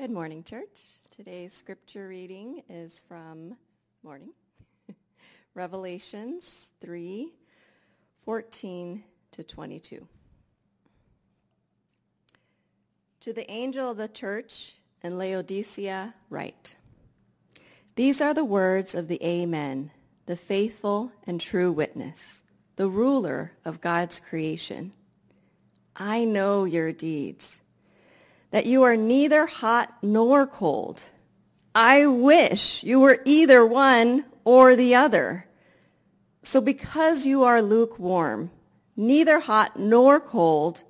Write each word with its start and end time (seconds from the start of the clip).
Good 0.00 0.10
morning, 0.10 0.44
church. 0.44 0.80
Today's 1.14 1.52
scripture 1.52 2.08
reading 2.08 2.62
is 2.70 3.02
from 3.06 3.58
morning 4.02 4.30
Revelations 5.54 6.72
3 6.80 7.30
14 8.24 9.04
to 9.32 9.44
22. 9.44 10.08
To 13.20 13.32
the 13.34 13.50
angel 13.50 13.90
of 13.90 13.98
the 13.98 14.08
church 14.08 14.76
in 15.02 15.18
Laodicea, 15.18 16.14
write 16.30 16.76
These 17.94 18.22
are 18.22 18.32
the 18.32 18.42
words 18.42 18.94
of 18.94 19.06
the 19.06 19.22
Amen, 19.22 19.90
the 20.24 20.34
faithful 20.34 21.12
and 21.26 21.38
true 21.38 21.70
witness, 21.70 22.42
the 22.76 22.88
ruler 22.88 23.52
of 23.66 23.82
God's 23.82 24.18
creation. 24.18 24.94
I 25.94 26.24
know 26.24 26.64
your 26.64 26.90
deeds 26.90 27.60
that 28.50 28.66
you 28.66 28.82
are 28.82 28.96
neither 28.96 29.46
hot 29.46 29.94
nor 30.02 30.46
cold. 30.46 31.04
I 31.74 32.06
wish 32.06 32.82
you 32.82 33.00
were 33.00 33.22
either 33.24 33.64
one 33.64 34.24
or 34.44 34.74
the 34.74 34.94
other. 34.94 35.46
So 36.42 36.60
because 36.60 37.26
you 37.26 37.44
are 37.44 37.62
lukewarm, 37.62 38.50
neither 38.96 39.40
hot 39.40 39.78
nor 39.78 40.18
cold, 40.18 40.82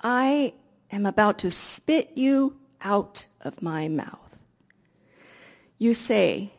I 0.00 0.54
am 0.90 1.06
about 1.06 1.38
to 1.38 1.50
spit 1.50 2.12
you 2.14 2.58
out 2.80 3.26
of 3.40 3.62
my 3.62 3.88
mouth. 3.88 4.18
You 5.78 5.94
say, 5.94 6.52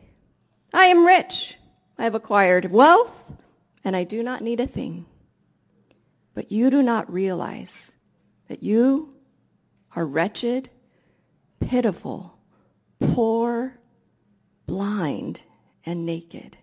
I 0.72 0.86
am 0.86 1.06
rich. 1.06 1.56
I 1.96 2.04
have 2.04 2.14
acquired 2.14 2.70
wealth, 2.70 3.32
and 3.84 3.94
I 3.94 4.04
do 4.04 4.22
not 4.22 4.42
need 4.42 4.60
a 4.60 4.66
thing. 4.66 5.06
But 6.34 6.50
you 6.50 6.68
do 6.68 6.82
not 6.82 7.10
realize 7.10 7.94
that 8.48 8.62
you 8.62 9.13
are 9.94 10.06
wretched, 10.06 10.70
pitiful, 11.60 12.38
poor, 13.00 13.78
blind, 14.66 15.42
and 15.86 16.04
naked. 16.06 16.56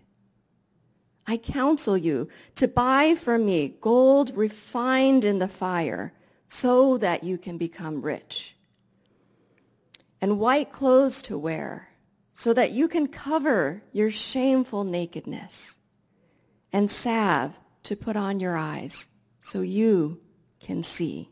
I 1.26 1.36
counsel 1.36 1.96
you 1.96 2.28
to 2.56 2.68
buy 2.68 3.14
from 3.14 3.46
me 3.46 3.76
gold 3.80 4.36
refined 4.36 5.24
in 5.24 5.38
the 5.38 5.48
fire 5.48 6.12
so 6.48 6.98
that 6.98 7.24
you 7.24 7.38
can 7.38 7.58
become 7.58 8.02
rich, 8.02 8.56
and 10.20 10.38
white 10.38 10.70
clothes 10.70 11.22
to 11.22 11.38
wear 11.38 11.88
so 12.34 12.52
that 12.52 12.72
you 12.72 12.88
can 12.88 13.06
cover 13.06 13.82
your 13.92 14.10
shameful 14.10 14.84
nakedness, 14.84 15.78
and 16.72 16.90
salve 16.90 17.52
to 17.82 17.94
put 17.94 18.16
on 18.16 18.40
your 18.40 18.56
eyes 18.56 19.08
so 19.40 19.60
you 19.60 20.20
can 20.60 20.82
see. 20.82 21.31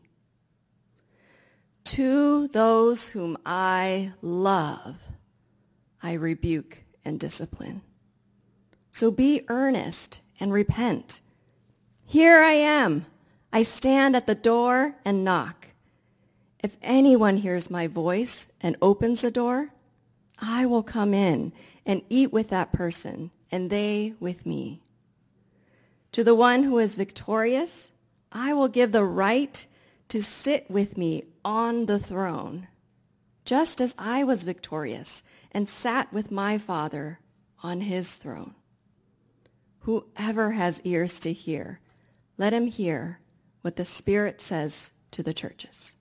To 1.85 2.47
those 2.47 3.09
whom 3.09 3.37
I 3.45 4.13
love, 4.21 4.95
I 6.01 6.13
rebuke 6.13 6.79
and 7.03 7.19
discipline. 7.19 7.81
So 8.91 9.11
be 9.11 9.45
earnest 9.47 10.19
and 10.39 10.53
repent. 10.53 11.21
Here 12.05 12.39
I 12.39 12.53
am. 12.53 13.05
I 13.53 13.63
stand 13.63 14.15
at 14.15 14.27
the 14.27 14.35
door 14.35 14.95
and 15.03 15.23
knock. 15.23 15.67
If 16.63 16.77
anyone 16.81 17.37
hears 17.37 17.69
my 17.69 17.87
voice 17.87 18.47
and 18.61 18.75
opens 18.81 19.21
the 19.21 19.31
door, 19.31 19.69
I 20.39 20.65
will 20.65 20.83
come 20.83 21.13
in 21.13 21.53
and 21.85 22.03
eat 22.09 22.31
with 22.31 22.49
that 22.49 22.71
person, 22.71 23.31
and 23.51 23.69
they 23.69 24.13
with 24.19 24.45
me. 24.45 24.81
To 26.11 26.23
the 26.23 26.35
one 26.35 26.63
who 26.63 26.77
is 26.77 26.95
victorious, 26.95 27.91
I 28.31 28.53
will 28.53 28.67
give 28.67 28.91
the 28.91 29.03
right 29.03 29.65
to 30.09 30.21
sit 30.21 30.69
with 30.69 30.97
me 30.97 31.23
on 31.43 31.85
the 31.85 31.99
throne, 31.99 32.67
just 33.45 33.81
as 33.81 33.95
I 33.97 34.23
was 34.23 34.43
victorious 34.43 35.23
and 35.51 35.67
sat 35.67 36.11
with 36.13 36.31
my 36.31 36.57
Father 36.57 37.19
on 37.63 37.81
his 37.81 38.15
throne. 38.15 38.55
Whoever 39.79 40.51
has 40.51 40.81
ears 40.83 41.19
to 41.21 41.33
hear, 41.33 41.79
let 42.37 42.53
him 42.53 42.67
hear 42.67 43.19
what 43.61 43.75
the 43.75 43.85
Spirit 43.85 44.41
says 44.41 44.93
to 45.11 45.23
the 45.23 45.33
churches. 45.33 45.95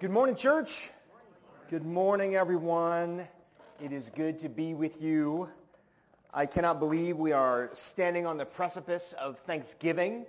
Good 0.00 0.12
morning, 0.12 0.36
church. 0.36 0.90
Good 1.70 1.84
morning, 1.84 2.34
everyone. 2.34 3.28
It 3.84 3.92
is 3.92 4.08
good 4.08 4.38
to 4.38 4.48
be 4.48 4.72
with 4.72 5.02
you. 5.02 5.50
I 6.32 6.46
cannot 6.46 6.78
believe 6.78 7.18
we 7.18 7.32
are 7.32 7.68
standing 7.74 8.24
on 8.24 8.38
the 8.38 8.46
precipice 8.46 9.12
of 9.20 9.38
Thanksgiving. 9.40 10.24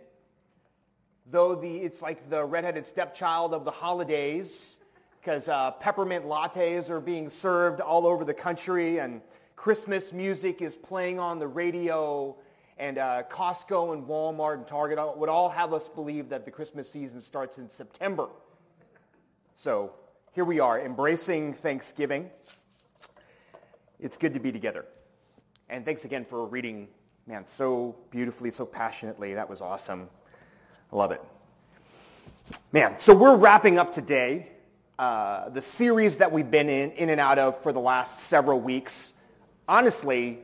Though 1.31 1.55
the, 1.55 1.77
it's 1.77 2.01
like 2.01 2.29
the 2.29 2.43
redheaded 2.43 2.85
stepchild 2.85 3.53
of 3.53 3.63
the 3.63 3.71
holidays, 3.71 4.75
because 5.21 5.47
uh, 5.47 5.71
peppermint 5.71 6.25
lattes 6.25 6.89
are 6.89 6.99
being 6.99 7.29
served 7.29 7.79
all 7.79 8.05
over 8.05 8.25
the 8.25 8.33
country, 8.33 8.99
and 8.99 9.21
Christmas 9.55 10.11
music 10.11 10.61
is 10.61 10.75
playing 10.75 11.21
on 11.21 11.39
the 11.39 11.47
radio, 11.47 12.35
and 12.77 12.97
uh, 12.97 13.23
Costco 13.31 13.93
and 13.93 14.05
Walmart 14.05 14.55
and 14.55 14.67
Target 14.67 14.99
would 15.17 15.29
all 15.29 15.47
have 15.47 15.71
us 15.71 15.87
believe 15.87 16.27
that 16.27 16.43
the 16.43 16.51
Christmas 16.51 16.91
season 16.91 17.21
starts 17.21 17.57
in 17.57 17.69
September. 17.69 18.27
So 19.55 19.93
here 20.33 20.45
we 20.45 20.59
are 20.59 20.79
embracing 20.79 21.53
Thanksgiving. 21.53 22.29
It's 23.99 24.15
good 24.15 24.33
to 24.35 24.39
be 24.39 24.51
together. 24.51 24.85
And 25.69 25.83
thanks 25.83 26.05
again 26.05 26.23
for 26.23 26.45
reading, 26.45 26.87
man, 27.25 27.47
so 27.47 27.95
beautifully, 28.11 28.51
so 28.51 28.65
passionately. 28.65 29.33
That 29.33 29.49
was 29.49 29.61
awesome. 29.61 30.07
I 30.93 30.95
love 30.95 31.11
it. 31.11 31.21
Man, 32.71 32.99
so 32.99 33.15
we're 33.15 33.35
wrapping 33.35 33.79
up 33.79 33.91
today 33.91 34.49
uh, 34.99 35.49
the 35.49 35.61
series 35.61 36.17
that 36.17 36.31
we've 36.31 36.51
been 36.51 36.69
in, 36.69 36.91
in 36.91 37.09
and 37.09 37.19
out 37.19 37.39
of 37.39 37.61
for 37.63 37.73
the 37.73 37.79
last 37.79 38.19
several 38.19 38.59
weeks. 38.59 39.13
Honestly, 39.67 40.39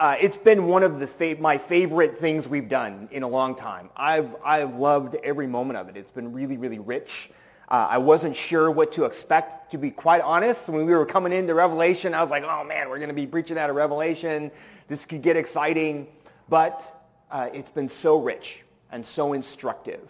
uh, 0.00 0.16
it's 0.20 0.36
been 0.36 0.66
one 0.66 0.82
of 0.82 0.98
the 0.98 1.06
fa- 1.06 1.36
my 1.38 1.58
favorite 1.58 2.16
things 2.16 2.48
we've 2.48 2.68
done 2.68 3.08
in 3.12 3.22
a 3.22 3.28
long 3.28 3.54
time. 3.54 3.90
I've, 3.96 4.34
I've 4.44 4.74
loved 4.74 5.16
every 5.22 5.46
moment 5.46 5.78
of 5.78 5.88
it. 5.88 5.96
It's 5.96 6.10
been 6.10 6.32
really, 6.32 6.56
really 6.56 6.78
rich. 6.78 7.30
Uh, 7.70 7.86
I 7.90 7.98
wasn't 7.98 8.34
sure 8.34 8.68
what 8.68 8.92
to 8.92 9.04
expect, 9.04 9.70
to 9.70 9.78
be 9.78 9.92
quite 9.92 10.22
honest. 10.22 10.68
When 10.68 10.86
we 10.86 10.92
were 10.92 11.06
coming 11.06 11.32
into 11.32 11.54
Revelation, 11.54 12.14
I 12.14 12.22
was 12.22 12.30
like, 12.30 12.42
oh 12.42 12.64
man, 12.64 12.88
we're 12.88 12.98
going 12.98 13.10
to 13.10 13.14
be 13.14 13.28
preaching 13.28 13.56
out 13.58 13.70
of 13.70 13.76
Revelation. 13.76 14.50
This 14.88 15.06
could 15.06 15.22
get 15.22 15.36
exciting. 15.36 16.08
But 16.48 17.06
uh, 17.30 17.48
it's 17.52 17.70
been 17.70 17.88
so 17.88 18.20
rich 18.20 18.62
and 18.90 19.06
so 19.06 19.34
instructive. 19.34 20.00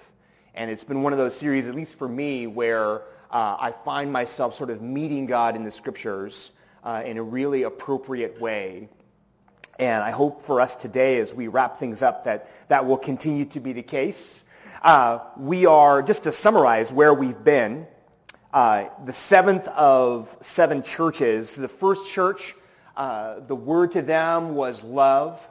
And 0.55 0.71
it's 0.71 0.85
been 0.85 1.03
one 1.03 1.13
of 1.13 1.19
those 1.19 1.37
series, 1.37 1.69
at 1.69 1.75
least 1.75 1.97
for 1.97 2.09
me, 2.09 2.47
where 2.47 3.03
uh, 3.31 3.57
I 3.61 3.75
find 3.85 4.11
myself 4.11 4.55
sort 4.55 4.71
of 4.71 4.81
meeting 4.81 5.27
God 5.27 5.55
in 5.55 5.63
the 5.63 5.71
scriptures 5.71 6.53
uh, 6.83 7.03
in 7.05 7.19
a 7.19 7.23
really 7.23 7.65
appropriate 7.65 8.41
way. 8.41 8.89
And 9.79 10.03
I 10.03 10.11
hope 10.11 10.41
for 10.43 10.63
us 10.63 10.77
today 10.77 11.19
as 11.19 11.35
we 11.35 11.49
wrap 11.49 11.77
things 11.77 12.01
up 12.01 12.25
that 12.25 12.49
that 12.69 12.87
will 12.87 12.99
continue 12.99 13.45
to 13.47 13.61
be 13.61 13.75
the 13.75 13.83
case. 13.83 14.45
Uh, 14.83 15.19
we 15.37 15.67
are, 15.67 16.01
just 16.01 16.23
to 16.23 16.33
summarize 16.33 16.91
where 16.91 17.13
we've 17.13 17.45
been, 17.45 17.87
uh, 18.55 18.87
the 19.05 19.13
seventh 19.13 19.69
of 19.69 20.35
seven 20.41 20.83
churches. 20.83 21.55
The 21.55 21.69
first 21.69 22.09
church, 22.09 22.55
uh, 22.97 23.41
the 23.41 23.55
word 23.55 23.93
to 23.93 24.01
them 24.01 24.55
was 24.55 24.83
love. 24.83 25.47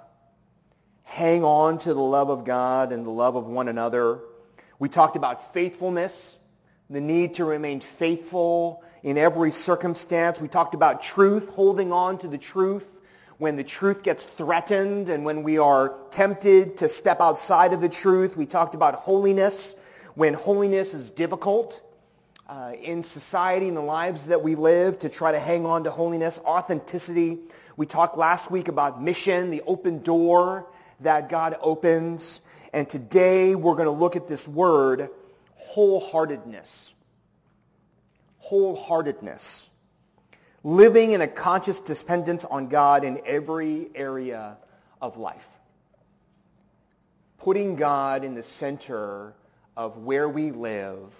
Hang 1.04 1.44
on 1.44 1.78
to 1.80 1.94
the 1.94 2.02
love 2.02 2.32
of 2.32 2.44
God 2.44 2.92
and 2.92 3.06
the 3.06 3.12
love 3.12 3.36
of 3.36 3.46
one 3.46 3.68
another. 3.68 4.20
We 4.80 4.90
talked 4.90 5.16
about 5.16 5.54
faithfulness, 5.54 6.36
the 6.90 7.00
need 7.00 7.36
to 7.36 7.46
remain 7.46 7.82
faithful 7.82 8.84
in 9.04 9.20
every 9.20 9.52
circumstance. 9.52 10.42
We 10.42 10.48
talked 10.48 10.74
about 10.74 11.04
truth, 11.04 11.50
holding 11.50 11.94
on 11.94 12.18
to 12.20 12.28
the 12.28 12.40
truth 12.40 12.88
when 13.40 13.56
the 13.56 13.64
truth 13.64 14.04
gets 14.04 14.26
threatened 14.26 15.08
and 15.08 15.24
when 15.24 15.44
we 15.44 15.58
are 15.58 15.96
tempted 16.12 16.76
to 16.78 16.90
step 16.90 17.22
outside 17.22 17.72
of 17.72 17.80
the 17.80 17.90
truth. 17.90 18.36
We 18.36 18.46
talked 18.46 18.76
about 18.76 18.96
holiness 18.96 19.76
when 20.14 20.34
holiness 20.34 20.94
is 20.94 21.10
difficult 21.10 21.82
uh, 22.50 22.74
in 22.82 23.02
society 23.02 23.70
and 23.70 23.78
the 23.78 23.82
lives 23.82 24.26
that 24.26 24.44
we 24.44 24.56
live 24.56 25.00
to 25.00 25.10
try 25.10 25.32
to 25.32 25.40
hang 25.40 25.66
on 25.66 25.86
to 25.86 25.90
holiness. 25.90 26.40
Authenticity. 26.40 27.38
We 27.78 27.86
talked 27.86 28.18
last 28.18 28.52
week 28.52 28.68
about 28.68 29.02
mission, 29.02 29.52
the 29.52 29.62
open 29.62 30.04
door 30.04 30.68
that 31.00 31.30
God 31.30 31.56
opens. 31.62 32.42
And 32.74 32.90
today 32.90 33.56
we're 33.56 33.76
going 33.76 33.86
to 33.86 33.92
look 33.92 34.18
at 34.18 34.28
this 34.28 34.50
word, 34.50 35.10
wholeheartedness. 35.58 36.90
Wholeheartedness 38.52 39.69
living 40.64 41.12
in 41.12 41.22
a 41.22 41.28
conscious 41.28 41.80
dependence 41.80 42.46
on 42.46 42.68
God 42.68 43.04
in 43.04 43.22
every 43.26 43.90
area 43.96 44.58
of 45.02 45.18
life. 45.18 45.48
Putting 47.38 47.76
God 47.76 48.24
in 48.24 48.36
the 48.36 48.44
center 48.44 49.34
of 49.78 49.98
where 49.98 50.28
we 50.28 50.52
live, 50.52 51.14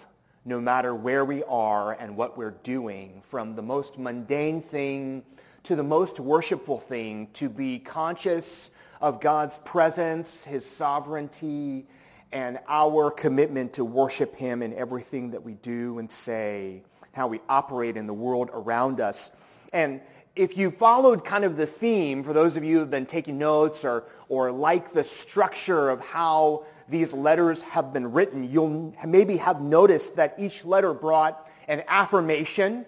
no 0.44 0.60
matter 0.60 0.94
where 0.94 1.24
we 1.24 1.42
are 1.44 1.92
and 1.92 2.16
what 2.16 2.36
we're 2.36 2.50
doing, 2.50 3.22
from 3.28 3.54
the 3.54 3.62
most 3.62 3.98
mundane 3.98 4.60
thing 4.60 5.22
to 5.64 5.76
the 5.76 5.82
most 5.82 6.20
worshipful 6.20 6.78
thing, 6.78 7.28
to 7.34 7.48
be 7.48 7.78
conscious 7.78 8.70
of 9.00 9.20
God's 9.20 9.58
presence, 9.58 10.44
his 10.44 10.68
sovereignty, 10.68 11.86
and 12.32 12.58
our 12.68 13.10
commitment 13.10 13.74
to 13.74 13.84
worship 13.84 14.36
him 14.36 14.62
in 14.62 14.74
everything 14.74 15.30
that 15.30 15.42
we 15.42 15.54
do 15.54 15.98
and 15.98 16.10
say, 16.10 16.82
how 17.12 17.26
we 17.26 17.40
operate 17.48 17.96
in 17.96 18.06
the 18.06 18.14
world 18.14 18.50
around 18.52 19.00
us. 19.00 19.30
And 19.72 20.00
if 20.36 20.56
you 20.56 20.70
followed 20.70 21.24
kind 21.24 21.44
of 21.44 21.56
the 21.56 21.66
theme, 21.66 22.22
for 22.22 22.32
those 22.32 22.56
of 22.56 22.64
you 22.64 22.74
who 22.74 22.80
have 22.80 22.90
been 22.90 23.06
taking 23.06 23.38
notes 23.38 23.84
or, 23.84 24.04
or 24.28 24.52
like 24.52 24.92
the 24.92 25.04
structure 25.04 25.90
of 25.90 26.00
how 26.00 26.64
these 26.88 27.12
letters 27.12 27.62
have 27.62 27.92
been 27.92 28.12
written, 28.12 28.48
you'll 28.48 28.94
maybe 29.06 29.36
have 29.36 29.60
noticed 29.60 30.16
that 30.16 30.34
each 30.38 30.64
letter 30.64 30.94
brought 30.94 31.48
an 31.68 31.82
affirmation. 31.88 32.84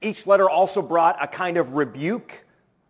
Each 0.00 0.26
letter 0.26 0.48
also 0.48 0.82
brought 0.82 1.22
a 1.22 1.28
kind 1.28 1.56
of 1.56 1.74
rebuke, 1.74 2.44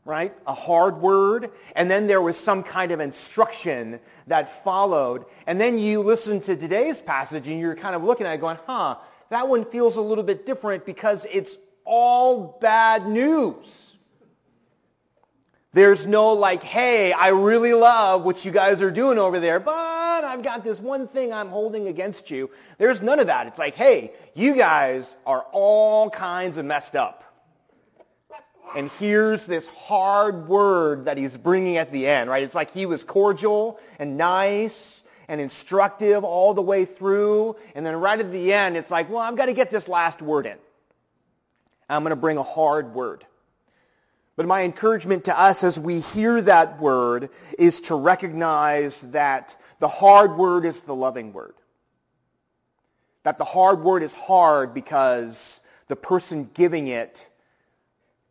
right? 0.05 0.35
A 0.47 0.55
hard 0.55 0.99
word. 0.99 1.51
And 1.77 1.91
then 1.91 2.07
there 2.07 2.23
was 2.23 2.37
some 2.39 2.63
kind 2.63 2.91
of 2.93 3.01
instruction 3.01 4.01
that 4.27 4.65
followed. 4.65 5.27
And 5.47 5.61
then 5.61 5.79
you 5.79 6.03
listen 6.03 6.41
to 6.43 6.57
today's 6.57 7.01
passage 7.01 7.49
and 7.49 7.61
you're 7.61 7.77
kind 7.77 7.95
of 7.95 8.03
looking 8.03 8.27
at 8.27 8.35
it 8.35 8.41
going, 8.41 8.59
huh, 8.67 8.97
that 9.33 9.49
one 9.49 9.65
feels 9.65 9.97
a 9.97 10.03
little 10.03 10.25
bit 10.25 10.45
different 10.45 10.85
because 10.85 11.27
it's 11.33 11.57
all 11.87 12.59
bad 12.61 13.09
news. 13.09 13.95
There's 15.73 16.05
no 16.05 16.35
like, 16.35 16.63
hey, 16.63 17.15
I 17.15 17.29
really 17.29 17.73
love 17.73 18.25
what 18.25 18.45
you 18.45 18.53
guys 18.53 18.83
are 18.83 18.91
doing 18.91 19.17
over 19.17 19.41
there, 19.41 19.59
but 19.59 19.73
I've 19.73 20.43
got 20.43 20.63
this 20.63 20.81
one 20.81 21.09
thing 21.09 21.33
I'm 21.33 21.49
holding 21.49 21.89
against 21.89 22.31
you. 22.31 22.51
There's 22.77 23.01
none 23.01 23.21
of 23.21 23.29
that. 23.29 23.47
It's 23.47 23.59
like, 23.59 23.75
hey, 23.75 24.13
you 24.35 24.55
guys 24.55 25.15
are 25.25 25.47
all 25.51 26.11
kinds 26.11 26.59
of 26.59 26.67
messed 26.67 26.95
up. 26.95 27.25
And 28.77 28.91
here's 28.99 29.47
this 29.47 29.67
hard 29.67 30.47
word 30.47 31.07
that 31.07 31.17
he's 31.17 31.39
bringing 31.39 31.79
at 31.79 31.91
the 31.91 32.07
end, 32.07 32.29
right? 32.29 32.43
It's 32.43 32.55
like 32.55 32.75
he 32.75 32.85
was 32.85 33.03
cordial 33.03 33.81
and 33.99 34.19
nice 34.19 35.02
and 35.29 35.41
instructive 35.41 36.25
all 36.25 36.55
the 36.55 36.63
way 36.63 36.85
through. 36.85 37.57
And 37.75 37.85
then 37.85 37.97
right 37.97 38.19
at 38.19 38.33
the 38.33 38.53
end, 38.53 38.77
it's 38.77 38.91
like, 38.91 39.09
well, 39.09 39.19
I've 39.19 39.37
got 39.37 39.47
to 39.47 39.53
get 39.53 39.71
this 39.71 39.89
last 39.89 40.23
word 40.23 40.47
in. 40.47 40.59
I'm 41.89 42.03
going 42.03 42.11
to 42.11 42.17
bring 42.17 42.39
a 42.39 42.43
hard 42.43 42.95
word. 42.95 43.25
But 44.37 44.47
my 44.47 44.63
encouragement 44.63 45.25
to 45.25 45.39
us 45.39 45.63
as 45.63 45.79
we 45.79 46.01
hear 46.01 46.41
that 46.43 46.81
word 46.81 47.29
is 47.59 47.83
to 47.83 47.95
recognize 47.95 49.01
that 49.13 49.57
the 49.79 49.89
hard 49.89 50.37
word 50.37 50.65
is 50.65 50.81
the 50.81 50.95
loving 50.95 51.33
word. 51.33 51.55
That 53.25 53.39
the 53.39 53.45
hard 53.45 53.83
word 53.83 54.03
is 54.03 54.15
hard 54.15 54.73
because 54.73 55.61
the 55.89 55.97
person 55.97 56.51
giving 56.55 56.89
it 56.89 57.29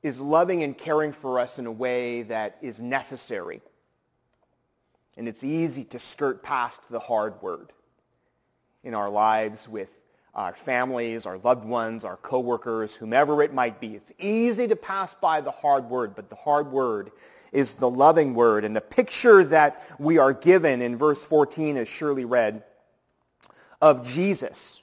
is 0.02 0.20
loving 0.20 0.64
and 0.64 0.76
caring 0.78 1.14
for 1.14 1.40
us 1.40 1.60
in 1.60 1.68
a 1.68 1.72
way 1.72 2.24
that 2.24 2.58
is 2.62 2.80
necessary. 2.80 3.62
And 5.18 5.28
it's 5.28 5.44
easy 5.44 5.84
to 5.86 6.00
skirt 6.00 6.42
past 6.44 6.82
the 6.90 7.00
hard 7.00 7.42
word 7.42 7.72
in 8.84 8.94
our 8.94 9.10
lives 9.10 9.68
with 9.68 9.90
our 10.34 10.54
families, 10.54 11.26
our 11.26 11.38
loved 11.40 11.66
ones, 11.66 12.06
our 12.06 12.18
coworkers, 12.18 12.96
whomever 12.96 13.44
it 13.44 13.54
might 13.54 13.82
be. 13.82 13.96
It's 13.96 14.14
easy 14.18 14.68
to 14.68 14.76
pass 14.76 15.14
by 15.14 15.42
the 15.42 15.52
hard 15.52 15.90
word, 15.90 16.16
but 16.16 16.30
the 16.30 16.38
hard 16.38 16.72
word 16.72 17.12
is 17.52 17.74
the 17.74 17.90
loving 17.90 18.34
word. 18.34 18.64
And 18.64 18.76
the 18.76 18.82
picture 18.82 19.44
that 19.46 19.86
we 20.00 20.18
are 20.18 20.34
given 20.34 20.82
in 20.82 20.96
verse 20.98 21.24
14, 21.24 21.78
as 21.78 21.90
Shirley 21.90 22.24
read, 22.24 22.64
of 23.82 24.08
Jesus, 24.08 24.82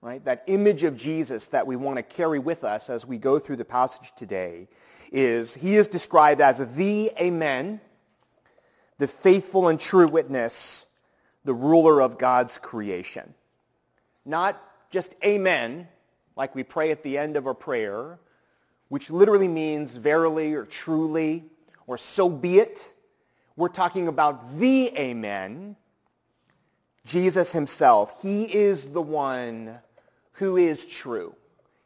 right? 0.00 0.24
That 0.24 0.44
image 0.46 0.84
of 0.84 0.96
Jesus 0.96 1.48
that 1.48 1.66
we 1.66 1.76
want 1.76 1.96
to 1.96 2.02
carry 2.02 2.38
with 2.38 2.62
us 2.62 2.88
as 2.88 3.04
we 3.06 3.18
go 3.18 3.38
through 3.38 3.56
the 3.56 3.64
passage 3.64 4.12
today 4.16 4.68
is 5.10 5.54
he 5.54 5.76
is 5.76 5.88
described 5.88 6.40
as 6.40 6.76
the 6.76 7.10
Amen, 7.18 7.80
the 8.98 9.08
faithful 9.08 9.68
and 9.68 9.80
true 9.80 10.08
witness, 10.08 10.86
the 11.44 11.54
ruler 11.54 12.02
of 12.02 12.18
God's 12.18 12.58
creation. 12.58 13.34
Not 14.24 14.60
just 14.90 15.14
amen, 15.24 15.88
like 16.36 16.54
we 16.54 16.62
pray 16.62 16.90
at 16.90 17.02
the 17.02 17.16
end 17.16 17.36
of 17.36 17.46
a 17.46 17.54
prayer, 17.54 18.18
which 18.88 19.10
literally 19.10 19.48
means 19.48 19.92
verily 19.92 20.54
or 20.54 20.64
truly 20.64 21.44
or 21.86 21.98
so 21.98 22.28
be 22.28 22.58
it. 22.58 22.90
We're 23.56 23.68
talking 23.68 24.08
about 24.08 24.58
the 24.58 24.88
amen, 24.96 25.76
Jesus 27.04 27.52
himself. 27.52 28.22
He 28.22 28.44
is 28.44 28.86
the 28.86 29.02
one 29.02 29.78
who 30.32 30.56
is 30.56 30.86
true. 30.86 31.34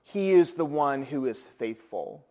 He 0.03 0.33
is 0.33 0.53
the 0.53 0.65
one 0.65 1.05
who 1.05 1.25
is 1.27 1.39
faithful. 1.41 2.25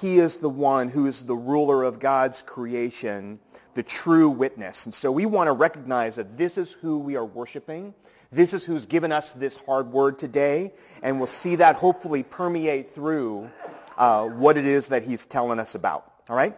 He 0.00 0.18
is 0.18 0.38
the 0.38 0.50
one 0.50 0.88
who 0.88 1.06
is 1.06 1.22
the 1.22 1.36
ruler 1.36 1.84
of 1.84 2.00
God's 2.00 2.42
creation, 2.42 3.38
the 3.74 3.82
true 3.82 4.28
witness. 4.28 4.86
And 4.86 4.94
so 4.94 5.12
we 5.12 5.24
want 5.24 5.46
to 5.46 5.52
recognize 5.52 6.16
that 6.16 6.36
this 6.36 6.58
is 6.58 6.72
who 6.72 6.98
we 6.98 7.14
are 7.14 7.24
worshiping. 7.24 7.94
This 8.32 8.52
is 8.52 8.64
who's 8.64 8.86
given 8.86 9.12
us 9.12 9.32
this 9.32 9.56
hard 9.56 9.92
word 9.92 10.18
today, 10.18 10.72
and 11.04 11.18
we'll 11.18 11.28
see 11.28 11.54
that 11.56 11.76
hopefully 11.76 12.24
permeate 12.24 12.92
through 12.92 13.48
uh, 13.96 14.26
what 14.26 14.56
it 14.56 14.66
is 14.66 14.88
that 14.88 15.04
he's 15.04 15.26
telling 15.26 15.60
us 15.60 15.76
about. 15.76 16.12
All 16.28 16.34
right? 16.34 16.56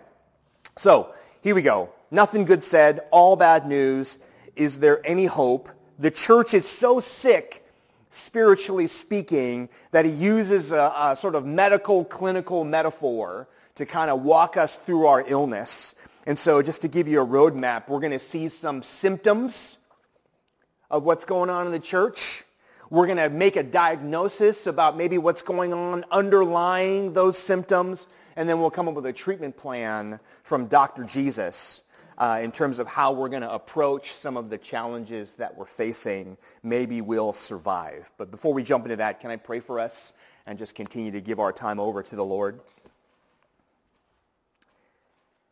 So, 0.78 1.12
here 1.42 1.54
we 1.54 1.60
go. 1.60 1.90
Nothing 2.10 2.46
good 2.46 2.64
said, 2.64 3.00
all 3.10 3.36
bad 3.36 3.66
news. 3.66 4.18
Is 4.54 4.78
there 4.78 5.06
any 5.06 5.26
hope? 5.26 5.68
The 5.98 6.10
church 6.10 6.54
is 6.54 6.66
so 6.66 7.00
sick, 7.00 7.65
spiritually 8.16 8.86
speaking, 8.86 9.68
that 9.90 10.04
he 10.04 10.10
uses 10.10 10.72
a, 10.72 10.92
a 10.96 11.16
sort 11.16 11.34
of 11.34 11.44
medical, 11.44 12.04
clinical 12.04 12.64
metaphor 12.64 13.48
to 13.76 13.86
kind 13.86 14.10
of 14.10 14.22
walk 14.22 14.56
us 14.56 14.76
through 14.76 15.06
our 15.06 15.24
illness. 15.26 15.94
And 16.26 16.38
so 16.38 16.62
just 16.62 16.82
to 16.82 16.88
give 16.88 17.06
you 17.06 17.22
a 17.22 17.26
roadmap, 17.26 17.88
we're 17.88 18.00
going 18.00 18.12
to 18.12 18.18
see 18.18 18.48
some 18.48 18.82
symptoms 18.82 19.78
of 20.90 21.04
what's 21.04 21.24
going 21.24 21.50
on 21.50 21.66
in 21.66 21.72
the 21.72 21.78
church. 21.78 22.44
We're 22.90 23.06
going 23.06 23.18
to 23.18 23.28
make 23.28 23.56
a 23.56 23.62
diagnosis 23.62 24.66
about 24.66 24.96
maybe 24.96 25.18
what's 25.18 25.42
going 25.42 25.72
on 25.72 26.04
underlying 26.10 27.12
those 27.12 27.36
symptoms, 27.36 28.06
and 28.36 28.48
then 28.48 28.60
we'll 28.60 28.70
come 28.70 28.88
up 28.88 28.94
with 28.94 29.06
a 29.06 29.12
treatment 29.12 29.56
plan 29.56 30.20
from 30.42 30.66
Dr. 30.66 31.04
Jesus 31.04 31.82
uh, 32.18 32.40
in 32.42 32.50
terms 32.50 32.78
of 32.78 32.86
how 32.86 33.12
we're 33.12 33.28
going 33.28 33.42
to 33.42 33.52
approach 33.52 34.12
some 34.14 34.36
of 34.36 34.48
the 34.48 34.58
challenges 34.58 35.34
that 35.34 35.56
we're 35.56 35.66
facing. 35.66 36.36
Maybe 36.62 37.00
we'll 37.00 37.32
survive. 37.32 38.10
But 38.16 38.30
before 38.30 38.54
we 38.54 38.62
jump 38.62 38.84
into 38.84 38.96
that, 38.96 39.20
can 39.20 39.30
I 39.30 39.36
pray 39.36 39.60
for 39.60 39.78
us 39.78 40.12
and 40.46 40.58
just 40.58 40.74
continue 40.74 41.10
to 41.12 41.20
give 41.20 41.38
our 41.40 41.52
time 41.52 41.78
over 41.78 42.02
to 42.02 42.16
the 42.16 42.24
Lord? 42.24 42.60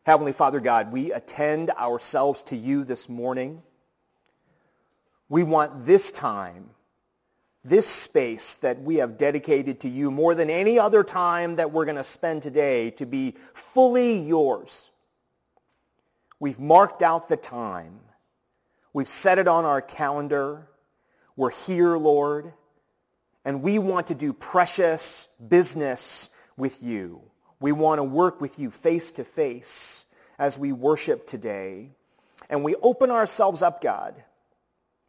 Heavenly 0.05 0.33
Father 0.33 0.59
God, 0.59 0.91
we 0.91 1.11
attend 1.11 1.71
ourselves 1.71 2.43
to 2.43 2.55
you 2.55 2.83
this 2.83 3.09
morning. 3.09 3.61
We 5.29 5.41
want 5.43 5.85
this 5.85 6.11
time, 6.11 6.69
this 7.63 7.87
space 7.87 8.53
that 8.55 8.81
we 8.81 8.97
have 8.97 9.17
dedicated 9.17 9.79
to 9.79 9.89
you 9.89 10.11
more 10.11 10.35
than 10.35 10.51
any 10.51 10.77
other 10.77 11.03
time 11.03 11.55
that 11.55 11.71
we're 11.71 11.85
going 11.85 11.97
to 11.97 12.03
spend 12.03 12.43
today 12.43 12.91
to 12.91 13.07
be 13.07 13.33
fully 13.55 14.19
yours. 14.19 14.91
We've 16.39 16.59
marked 16.59 17.01
out 17.01 17.27
the 17.27 17.37
time. 17.37 17.99
We've 18.93 19.09
set 19.09 19.39
it 19.39 19.47
on 19.47 19.65
our 19.65 19.81
calendar. 19.81 20.67
We're 21.35 21.51
here, 21.51 21.97
Lord. 21.97 22.53
And 23.43 23.61
we 23.61 23.79
want 23.79 24.07
to 24.07 24.15
do 24.15 24.33
precious 24.33 25.27
business 25.47 26.29
with 26.57 26.81
you. 26.81 27.21
We 27.59 27.71
want 27.71 27.99
to 27.99 28.03
work 28.03 28.41
with 28.41 28.59
you 28.59 28.71
face 28.71 29.11
to 29.11 29.23
face 29.23 30.05
as 30.37 30.57
we 30.57 30.71
worship 30.71 31.27
today. 31.27 31.91
And 32.49 32.63
we 32.63 32.75
open 32.75 33.11
ourselves 33.11 33.61
up, 33.61 33.81
God 33.81 34.15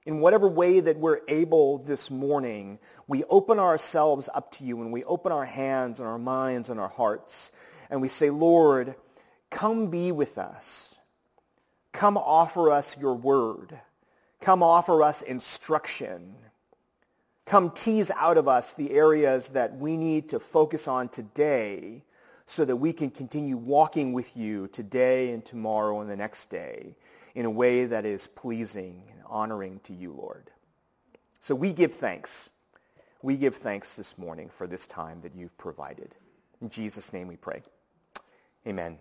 in 0.06 0.20
whatever 0.20 0.46
way 0.46 0.78
that 0.78 0.96
we're 0.96 1.20
able 1.26 1.78
this 1.78 2.10
morning, 2.10 2.78
we 3.08 3.24
open 3.24 3.58
ourselves 3.58 4.30
up 4.32 4.52
to 4.52 4.64
you 4.64 4.80
and 4.80 4.92
we 4.92 5.02
open 5.04 5.32
our 5.32 5.44
hands 5.44 5.98
and 5.98 6.08
our 6.08 6.18
minds 6.18 6.70
and 6.70 6.78
our 6.78 6.88
hearts 6.88 7.50
and 7.90 8.00
we 8.00 8.08
say, 8.08 8.30
Lord, 8.30 8.94
come 9.50 9.90
be 9.90 10.12
with 10.12 10.38
us. 10.38 10.95
Come 11.96 12.18
offer 12.18 12.70
us 12.70 12.98
your 12.98 13.14
word. 13.14 13.80
Come 14.42 14.62
offer 14.62 15.02
us 15.02 15.22
instruction. 15.22 16.34
Come 17.46 17.70
tease 17.70 18.10
out 18.10 18.36
of 18.36 18.48
us 18.48 18.74
the 18.74 18.90
areas 18.90 19.48
that 19.48 19.74
we 19.78 19.96
need 19.96 20.28
to 20.28 20.38
focus 20.38 20.88
on 20.88 21.08
today 21.08 22.04
so 22.44 22.66
that 22.66 22.76
we 22.76 22.92
can 22.92 23.08
continue 23.08 23.56
walking 23.56 24.12
with 24.12 24.36
you 24.36 24.68
today 24.68 25.32
and 25.32 25.42
tomorrow 25.42 26.02
and 26.02 26.10
the 26.10 26.16
next 26.16 26.50
day 26.50 26.94
in 27.34 27.46
a 27.46 27.50
way 27.50 27.86
that 27.86 28.04
is 28.04 28.26
pleasing 28.26 29.02
and 29.10 29.22
honoring 29.24 29.80
to 29.84 29.94
you, 29.94 30.12
Lord. 30.12 30.50
So 31.40 31.54
we 31.54 31.72
give 31.72 31.94
thanks. 31.94 32.50
We 33.22 33.38
give 33.38 33.56
thanks 33.56 33.96
this 33.96 34.18
morning 34.18 34.50
for 34.50 34.66
this 34.66 34.86
time 34.86 35.22
that 35.22 35.34
you've 35.34 35.56
provided. 35.56 36.14
In 36.60 36.68
Jesus' 36.68 37.14
name 37.14 37.26
we 37.26 37.36
pray. 37.36 37.62
Amen. 38.66 38.98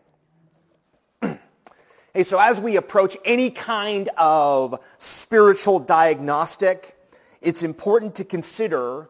Hey, 2.15 2.23
so 2.23 2.39
as 2.39 2.61
we 2.61 2.77
approach 2.77 3.17
any 3.25 3.51
kind 3.51 4.09
of 4.17 4.79
spiritual 4.97 5.79
diagnostic, 5.79 6.95
it's 7.41 7.61
important 7.61 8.15
to 8.15 8.23
consider, 8.23 9.09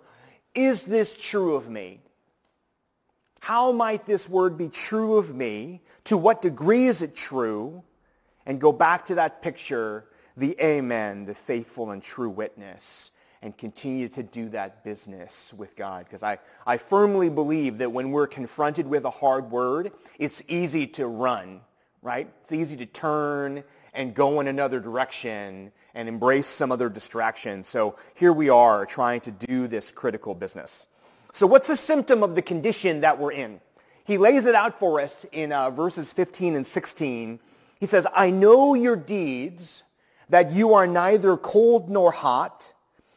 is 0.55 0.83
this 0.83 1.15
true 1.15 1.53
of 1.53 1.69
me? 1.69 2.01
How 3.41 3.71
might 3.71 4.07
this 4.07 4.27
word 4.27 4.57
be 4.57 4.69
true 4.69 5.17
of 5.17 5.35
me? 5.35 5.81
To 6.05 6.17
what 6.17 6.41
degree 6.41 6.87
is 6.87 7.03
it 7.03 7.15
true? 7.15 7.83
And 8.47 8.59
go 8.59 8.71
back 8.71 9.05
to 9.05 9.15
that 9.15 9.43
picture, 9.43 10.05
the 10.35 10.55
amen, 10.59 11.25
the 11.25 11.35
faithful 11.35 11.91
and 11.91 12.01
true 12.01 12.31
witness, 12.31 13.11
and 13.43 13.55
continue 13.55 14.09
to 14.09 14.23
do 14.23 14.49
that 14.49 14.83
business 14.83 15.53
with 15.55 15.75
God. 15.75 16.05
Because 16.05 16.23
I, 16.23 16.39
I 16.65 16.77
firmly 16.77 17.29
believe 17.29 17.77
that 17.77 17.91
when 17.91 18.09
we're 18.09 18.25
confronted 18.25 18.87
with 18.87 19.05
a 19.05 19.11
hard 19.11 19.51
word, 19.51 19.91
it's 20.17 20.41
easy 20.47 20.87
to 20.87 21.05
run, 21.05 21.61
right? 22.05 22.31
It's 22.43 22.53
easy 22.53 22.77
to 22.77 22.85
turn 22.85 23.63
and 23.95 24.13
go 24.13 24.39
in 24.39 24.47
another 24.47 24.79
direction 24.79 25.71
and 25.95 26.07
embrace 26.07 26.45
some 26.45 26.71
other 26.71 26.87
distraction. 26.87 27.63
So 27.63 27.95
here 28.13 28.31
we 28.31 28.47
are 28.47 28.85
trying 28.85 29.21
to 29.21 29.31
do 29.31 29.67
this 29.67 29.89
critical 29.89 30.35
business. 30.35 30.85
So 31.33 31.47
what's 31.47 31.67
the 31.67 31.75
symptom 31.75 32.21
of 32.21 32.35
the 32.35 32.43
condition 32.43 33.01
that 33.01 33.17
we're 33.17 33.31
in? 33.31 33.59
He 34.03 34.19
lays 34.19 34.45
it 34.45 34.53
out 34.53 34.77
for 34.77 35.01
us 35.01 35.25
in 35.31 35.51
uh, 35.51 35.71
verses 35.71 36.11
15 36.11 36.55
and 36.55 36.67
16. 36.67 37.39
He 37.79 37.85
says, 37.87 38.05
I 38.13 38.29
know 38.29 38.75
your 38.75 38.95
deeds, 38.95 39.81
that 40.29 40.51
you 40.51 40.75
are 40.75 40.85
neither 40.85 41.35
cold 41.37 41.89
nor 41.89 42.11
hot. 42.11 42.71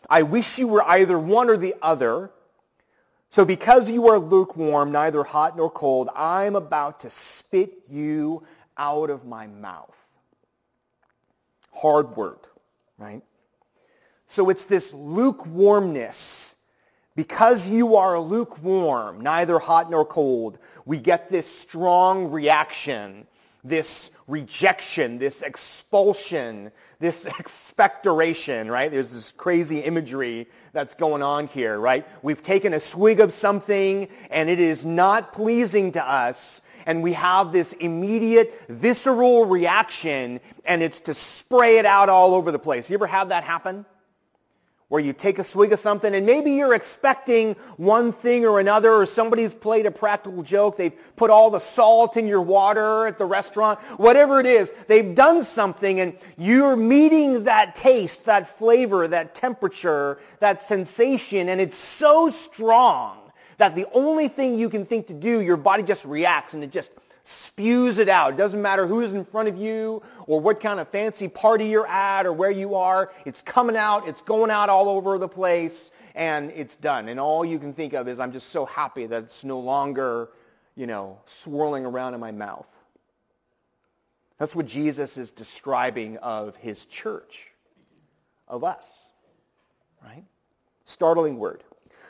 I 0.08 0.22
wish 0.22 0.58
you 0.58 0.66
were 0.66 0.82
either 0.84 1.18
one 1.18 1.50
or 1.50 1.58
the 1.58 1.74
other. 1.82 2.30
So 3.30 3.44
because 3.44 3.90
you 3.90 4.08
are 4.08 4.18
lukewarm, 4.18 4.92
neither 4.92 5.22
hot 5.22 5.56
nor 5.56 5.70
cold, 5.70 6.08
I'm 6.16 6.56
about 6.56 7.00
to 7.00 7.10
spit 7.10 7.82
you 7.88 8.42
out 8.78 9.10
of 9.10 9.26
my 9.26 9.46
mouth. 9.46 9.96
Hard 11.72 12.16
word, 12.16 12.38
right? 12.96 13.22
So 14.26 14.50
it's 14.50 14.66
this 14.66 14.92
lukewarmness 14.92 16.54
because 17.16 17.68
you 17.68 17.96
are 17.96 18.20
lukewarm, 18.20 19.20
neither 19.20 19.58
hot 19.58 19.90
nor 19.90 20.04
cold, 20.04 20.58
we 20.86 21.00
get 21.00 21.28
this 21.28 21.52
strong 21.52 22.30
reaction, 22.30 23.26
this 23.64 24.10
rejection, 24.28 25.18
this 25.18 25.42
expulsion, 25.42 26.70
this 27.00 27.26
expectoration, 27.40 28.70
right? 28.70 28.90
There's 28.90 29.12
this 29.12 29.32
crazy 29.32 29.80
imagery 29.80 30.46
that's 30.72 30.94
going 30.94 31.22
on 31.22 31.48
here, 31.48 31.80
right? 31.80 32.06
We've 32.22 32.42
taken 32.42 32.72
a 32.72 32.80
swig 32.80 33.18
of 33.18 33.32
something 33.32 34.06
and 34.30 34.48
it 34.48 34.60
is 34.60 34.84
not 34.84 35.32
pleasing 35.32 35.92
to 35.92 36.08
us 36.08 36.60
and 36.86 37.02
we 37.02 37.12
have 37.14 37.52
this 37.52 37.72
immediate 37.74 38.64
visceral 38.68 39.44
reaction 39.44 40.40
and 40.64 40.82
it's 40.82 41.00
to 41.00 41.14
spray 41.14 41.78
it 41.78 41.86
out 41.86 42.08
all 42.08 42.34
over 42.34 42.50
the 42.52 42.58
place. 42.58 42.90
You 42.90 42.94
ever 42.94 43.06
have 43.06 43.30
that 43.30 43.44
happen? 43.44 43.84
where 44.88 45.02
you 45.02 45.12
take 45.12 45.38
a 45.38 45.44
swig 45.44 45.72
of 45.72 45.78
something 45.78 46.14
and 46.14 46.24
maybe 46.24 46.52
you're 46.52 46.74
expecting 46.74 47.54
one 47.76 48.10
thing 48.10 48.46
or 48.46 48.58
another 48.58 48.90
or 48.90 49.04
somebody's 49.04 49.52
played 49.52 49.84
a 49.84 49.90
practical 49.90 50.42
joke. 50.42 50.78
They've 50.78 50.96
put 51.14 51.30
all 51.30 51.50
the 51.50 51.58
salt 51.58 52.16
in 52.16 52.26
your 52.26 52.40
water 52.40 53.06
at 53.06 53.18
the 53.18 53.26
restaurant. 53.26 53.78
Whatever 53.98 54.40
it 54.40 54.46
is, 54.46 54.72
they've 54.86 55.14
done 55.14 55.42
something 55.42 56.00
and 56.00 56.16
you're 56.38 56.76
meeting 56.76 57.44
that 57.44 57.76
taste, 57.76 58.24
that 58.24 58.56
flavor, 58.58 59.06
that 59.08 59.34
temperature, 59.34 60.18
that 60.40 60.62
sensation 60.62 61.50
and 61.50 61.60
it's 61.60 61.76
so 61.76 62.30
strong 62.30 63.17
that 63.58 63.74
the 63.74 63.86
only 63.92 64.28
thing 64.28 64.58
you 64.58 64.70
can 64.70 64.84
think 64.84 65.08
to 65.08 65.14
do, 65.14 65.40
your 65.40 65.56
body 65.56 65.82
just 65.82 66.04
reacts 66.04 66.54
and 66.54 66.64
it 66.64 66.72
just 66.72 66.90
spews 67.24 67.98
it 67.98 68.08
out. 68.08 68.32
It 68.32 68.36
doesn't 68.36 68.62
matter 68.62 68.86
who's 68.86 69.12
in 69.12 69.24
front 69.24 69.48
of 69.48 69.56
you 69.58 70.02
or 70.26 70.40
what 70.40 70.60
kind 70.60 70.80
of 70.80 70.88
fancy 70.88 71.28
party 71.28 71.66
you're 71.66 71.86
at 71.86 72.24
or 72.24 72.32
where 72.32 72.50
you 72.50 72.76
are. 72.76 73.12
It's 73.26 73.42
coming 73.42 73.76
out. 73.76 74.08
It's 74.08 74.22
going 74.22 74.50
out 74.50 74.70
all 74.70 74.88
over 74.88 75.18
the 75.18 75.28
place 75.28 75.90
and 76.14 76.50
it's 76.52 76.76
done. 76.76 77.08
And 77.08 77.20
all 77.20 77.44
you 77.44 77.58
can 77.58 77.74
think 77.74 77.92
of 77.92 78.08
is 78.08 78.18
I'm 78.18 78.32
just 78.32 78.48
so 78.48 78.64
happy 78.64 79.06
that 79.06 79.24
it's 79.24 79.44
no 79.44 79.60
longer, 79.60 80.30
you 80.74 80.86
know, 80.86 81.18
swirling 81.26 81.84
around 81.84 82.14
in 82.14 82.20
my 82.20 82.32
mouth. 82.32 82.72
That's 84.38 84.56
what 84.56 84.66
Jesus 84.66 85.18
is 85.18 85.30
describing 85.30 86.16
of 86.18 86.56
his 86.56 86.86
church, 86.86 87.50
of 88.46 88.64
us, 88.64 88.90
right? 90.02 90.24
Startling 90.84 91.38
word. 91.38 91.62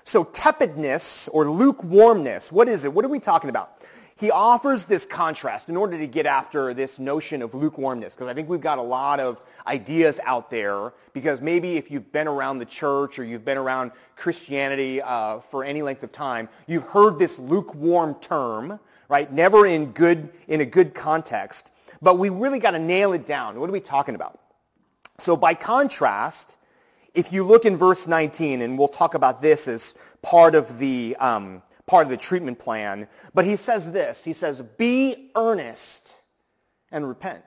So 0.08 0.24
tepidness 0.24 1.28
or 1.32 1.50
lukewarmness, 1.50 2.50
what 2.50 2.68
is 2.68 2.84
it? 2.84 2.92
What 2.92 3.04
are 3.04 3.08
we 3.08 3.20
talking 3.20 3.50
about? 3.50 3.78
he 4.18 4.32
offers 4.32 4.84
this 4.84 5.06
contrast 5.06 5.68
in 5.68 5.76
order 5.76 5.96
to 5.96 6.06
get 6.06 6.26
after 6.26 6.74
this 6.74 6.98
notion 6.98 7.40
of 7.40 7.54
lukewarmness, 7.54 8.14
because 8.14 8.26
I 8.26 8.34
think 8.34 8.48
we've 8.48 8.60
got 8.60 8.78
a 8.78 8.82
lot 8.82 9.20
of 9.20 9.40
ideas 9.68 10.18
out 10.24 10.50
there, 10.50 10.92
because 11.12 11.40
maybe 11.40 11.76
if 11.76 11.88
you've 11.88 12.10
been 12.10 12.26
around 12.26 12.58
the 12.58 12.64
church 12.64 13.20
or 13.20 13.24
you've 13.24 13.44
been 13.44 13.58
around 13.58 13.92
Christianity 14.16 15.00
uh, 15.00 15.38
for 15.38 15.64
any 15.64 15.82
length 15.82 16.02
of 16.02 16.10
time, 16.10 16.48
you've 16.66 16.82
heard 16.82 17.16
this 17.20 17.38
lukewarm 17.38 18.16
term, 18.16 18.80
right? 19.08 19.32
Never 19.32 19.66
in 19.66 19.92
good, 19.92 20.30
in 20.48 20.62
a 20.62 20.66
good 20.66 20.94
context. 20.94 21.70
But 22.02 22.18
we 22.18 22.28
really 22.28 22.58
got 22.58 22.72
to 22.72 22.80
nail 22.80 23.12
it 23.12 23.24
down. 23.24 23.60
What 23.60 23.70
are 23.70 23.72
we 23.72 23.80
talking 23.80 24.16
about? 24.16 24.40
So 25.18 25.36
by 25.36 25.54
contrast, 25.54 26.56
if 27.14 27.32
you 27.32 27.44
look 27.44 27.64
in 27.64 27.76
verse 27.76 28.06
19, 28.06 28.62
and 28.62 28.78
we'll 28.78 28.88
talk 28.88 29.14
about 29.14 29.40
this 29.42 29.68
as 29.68 29.94
part 30.22 30.54
of 30.54 30.78
the, 30.78 31.16
um, 31.18 31.62
part 31.86 32.06
of 32.06 32.10
the 32.10 32.16
treatment 32.16 32.58
plan. 32.58 33.08
But 33.34 33.44
he 33.44 33.56
says 33.56 33.90
this. 33.92 34.24
He 34.24 34.32
says, 34.32 34.62
be 34.76 35.30
earnest 35.34 36.16
and 36.90 37.08
repent. 37.08 37.44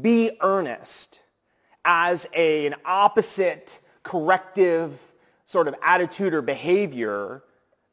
Be 0.00 0.32
earnest 0.40 1.20
as 1.84 2.26
a, 2.34 2.66
an 2.66 2.74
opposite 2.84 3.80
corrective 4.02 5.00
sort 5.46 5.68
of 5.68 5.74
attitude 5.82 6.34
or 6.34 6.42
behavior 6.42 7.42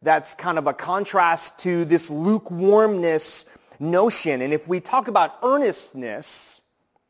that's 0.02 0.36
kind 0.36 0.58
of 0.58 0.68
a 0.68 0.74
contrast 0.74 1.60
to 1.60 1.86
this 1.86 2.10
lukewarmness 2.10 3.46
notion. 3.80 4.42
And 4.42 4.54
if 4.54 4.68
we 4.68 4.80
talk 4.80 5.08
about 5.08 5.38
earnestness 5.44 6.62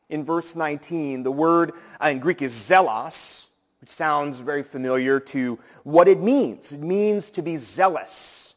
in 0.10 0.24
verse 0.24 0.56
19, 0.56 1.24
the 1.24 1.32
word 1.32 1.74
in 2.04 2.20
Greek 2.20 2.42
is 2.42 2.54
zelos, 2.54 3.46
which 3.82 3.90
sounds 3.90 4.40
very 4.40 4.64
familiar 4.64 5.20
to 5.20 5.60
what 5.84 6.08
it 6.08 6.20
means. 6.20 6.72
It 6.72 6.82
means 6.82 7.32
to 7.32 7.42
be 7.42 7.58
zealous. 7.58 8.56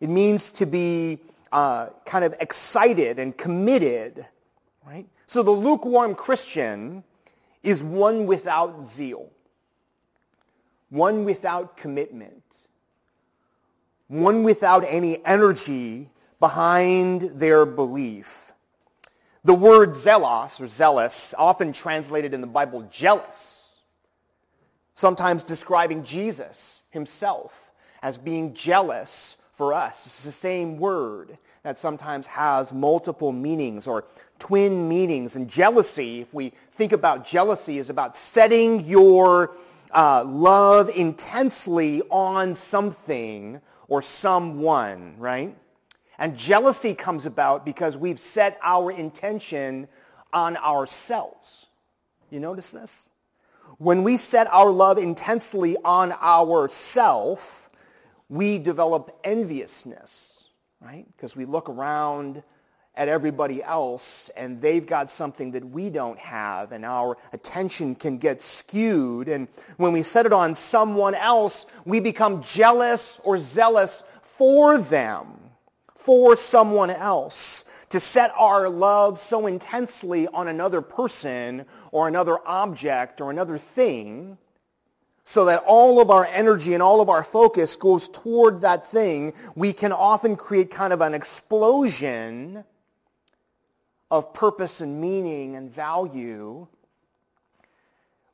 It 0.00 0.10
means 0.10 0.50
to 0.52 0.66
be 0.66 1.18
uh, 1.52 1.88
kind 2.04 2.24
of 2.24 2.34
excited 2.40 3.18
and 3.18 3.36
committed, 3.36 4.26
right? 4.86 5.06
So 5.26 5.42
the 5.42 5.50
lukewarm 5.50 6.14
Christian 6.14 7.02
is 7.62 7.82
one 7.82 8.26
without 8.26 8.86
zeal, 8.86 9.30
one 10.90 11.24
without 11.24 11.76
commitment, 11.76 12.42
one 14.08 14.44
without 14.44 14.84
any 14.86 15.24
energy 15.24 16.10
behind 16.38 17.22
their 17.40 17.66
belief. 17.66 18.52
The 19.46 19.54
word 19.54 19.96
zealous 19.96 20.60
or 20.60 20.66
zealous, 20.66 21.32
often 21.38 21.72
translated 21.72 22.34
in 22.34 22.40
the 22.40 22.48
Bible 22.48 22.82
jealous, 22.90 23.68
sometimes 24.94 25.44
describing 25.44 26.02
Jesus 26.02 26.82
himself 26.90 27.70
as 28.02 28.18
being 28.18 28.54
jealous 28.54 29.36
for 29.54 29.72
us. 29.72 30.04
It's 30.04 30.24
the 30.24 30.32
same 30.32 30.78
word 30.78 31.38
that 31.62 31.78
sometimes 31.78 32.26
has 32.26 32.74
multiple 32.74 33.30
meanings 33.30 33.86
or 33.86 34.06
twin 34.40 34.88
meanings. 34.88 35.36
And 35.36 35.48
jealousy, 35.48 36.22
if 36.22 36.34
we 36.34 36.52
think 36.72 36.90
about 36.90 37.24
jealousy, 37.24 37.78
is 37.78 37.88
about 37.88 38.16
setting 38.16 38.80
your 38.80 39.54
uh, 39.92 40.24
love 40.24 40.88
intensely 40.88 42.02
on 42.10 42.56
something 42.56 43.60
or 43.86 44.02
someone, 44.02 45.14
right? 45.18 45.56
And 46.18 46.36
jealousy 46.36 46.94
comes 46.94 47.26
about 47.26 47.64
because 47.64 47.96
we've 47.96 48.20
set 48.20 48.58
our 48.62 48.90
intention 48.90 49.88
on 50.32 50.56
ourselves. 50.56 51.66
You 52.30 52.40
notice 52.40 52.70
this? 52.70 53.10
When 53.78 54.02
we 54.02 54.16
set 54.16 54.46
our 54.52 54.70
love 54.70 54.98
intensely 54.98 55.76
on 55.84 56.12
ourself, 56.12 57.68
we 58.28 58.58
develop 58.58 59.18
enviousness, 59.22 60.44
right? 60.80 61.06
Because 61.16 61.36
we 61.36 61.44
look 61.44 61.68
around 61.68 62.42
at 62.96 63.08
everybody 63.08 63.62
else 63.62 64.30
and 64.36 64.60
they've 64.60 64.86
got 64.86 65.10
something 65.10 65.50
that 65.50 65.64
we 65.64 65.90
don't 65.90 66.18
have 66.18 66.72
and 66.72 66.84
our 66.84 67.18
attention 67.32 67.94
can 67.94 68.16
get 68.16 68.40
skewed. 68.40 69.28
And 69.28 69.48
when 69.76 69.92
we 69.92 70.02
set 70.02 70.24
it 70.24 70.32
on 70.32 70.54
someone 70.54 71.14
else, 71.14 71.66
we 71.84 72.00
become 72.00 72.42
jealous 72.42 73.20
or 73.22 73.38
zealous 73.38 74.02
for 74.22 74.78
them, 74.78 75.45
for 76.06 76.36
someone 76.36 76.88
else 76.88 77.64
to 77.88 77.98
set 77.98 78.32
our 78.38 78.68
love 78.68 79.18
so 79.18 79.48
intensely 79.48 80.28
on 80.28 80.46
another 80.46 80.80
person 80.80 81.66
or 81.90 82.06
another 82.06 82.38
object 82.46 83.20
or 83.20 83.32
another 83.32 83.58
thing 83.58 84.38
so 85.24 85.46
that 85.46 85.64
all 85.66 86.00
of 86.00 86.08
our 86.08 86.24
energy 86.26 86.74
and 86.74 86.82
all 86.82 87.00
of 87.00 87.08
our 87.08 87.24
focus 87.24 87.74
goes 87.74 88.06
toward 88.06 88.60
that 88.60 88.86
thing, 88.86 89.32
we 89.56 89.72
can 89.72 89.90
often 89.90 90.36
create 90.36 90.70
kind 90.70 90.92
of 90.92 91.00
an 91.00 91.12
explosion 91.12 92.62
of 94.08 94.32
purpose 94.32 94.80
and 94.80 95.00
meaning 95.00 95.56
and 95.56 95.74
value 95.74 96.68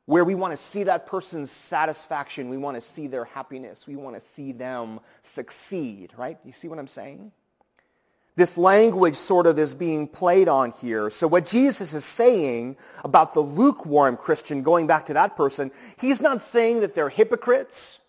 where 0.05 0.23
we 0.23 0.35
want 0.35 0.55
to 0.55 0.63
see 0.63 0.83
that 0.83 1.07
person's 1.07 1.49
satisfaction. 1.49 2.49
We 2.49 2.57
want 2.57 2.75
to 2.75 2.81
see 2.81 3.07
their 3.07 3.25
happiness. 3.25 3.87
We 3.87 3.95
want 3.95 4.15
to 4.15 4.21
see 4.21 4.51
them 4.51 4.99
succeed, 5.23 6.11
right? 6.15 6.37
You 6.45 6.51
see 6.51 6.67
what 6.67 6.77
I'm 6.77 6.87
saying? 6.87 7.31
This 8.35 8.57
language 8.57 9.15
sort 9.15 9.45
of 9.45 9.59
is 9.59 9.75
being 9.75 10.07
played 10.07 10.47
on 10.47 10.71
here. 10.71 11.11
So 11.11 11.27
what 11.27 11.45
Jesus 11.45 11.93
is 11.93 12.03
saying 12.03 12.77
about 13.03 13.35
the 13.35 13.41
lukewarm 13.41 14.17
Christian, 14.17 14.63
going 14.63 14.87
back 14.87 15.05
to 15.07 15.13
that 15.13 15.35
person, 15.35 15.71
he's 15.99 16.19
not 16.19 16.41
saying 16.41 16.79
that 16.79 16.95
they're 16.95 17.09
hypocrites. 17.09 17.99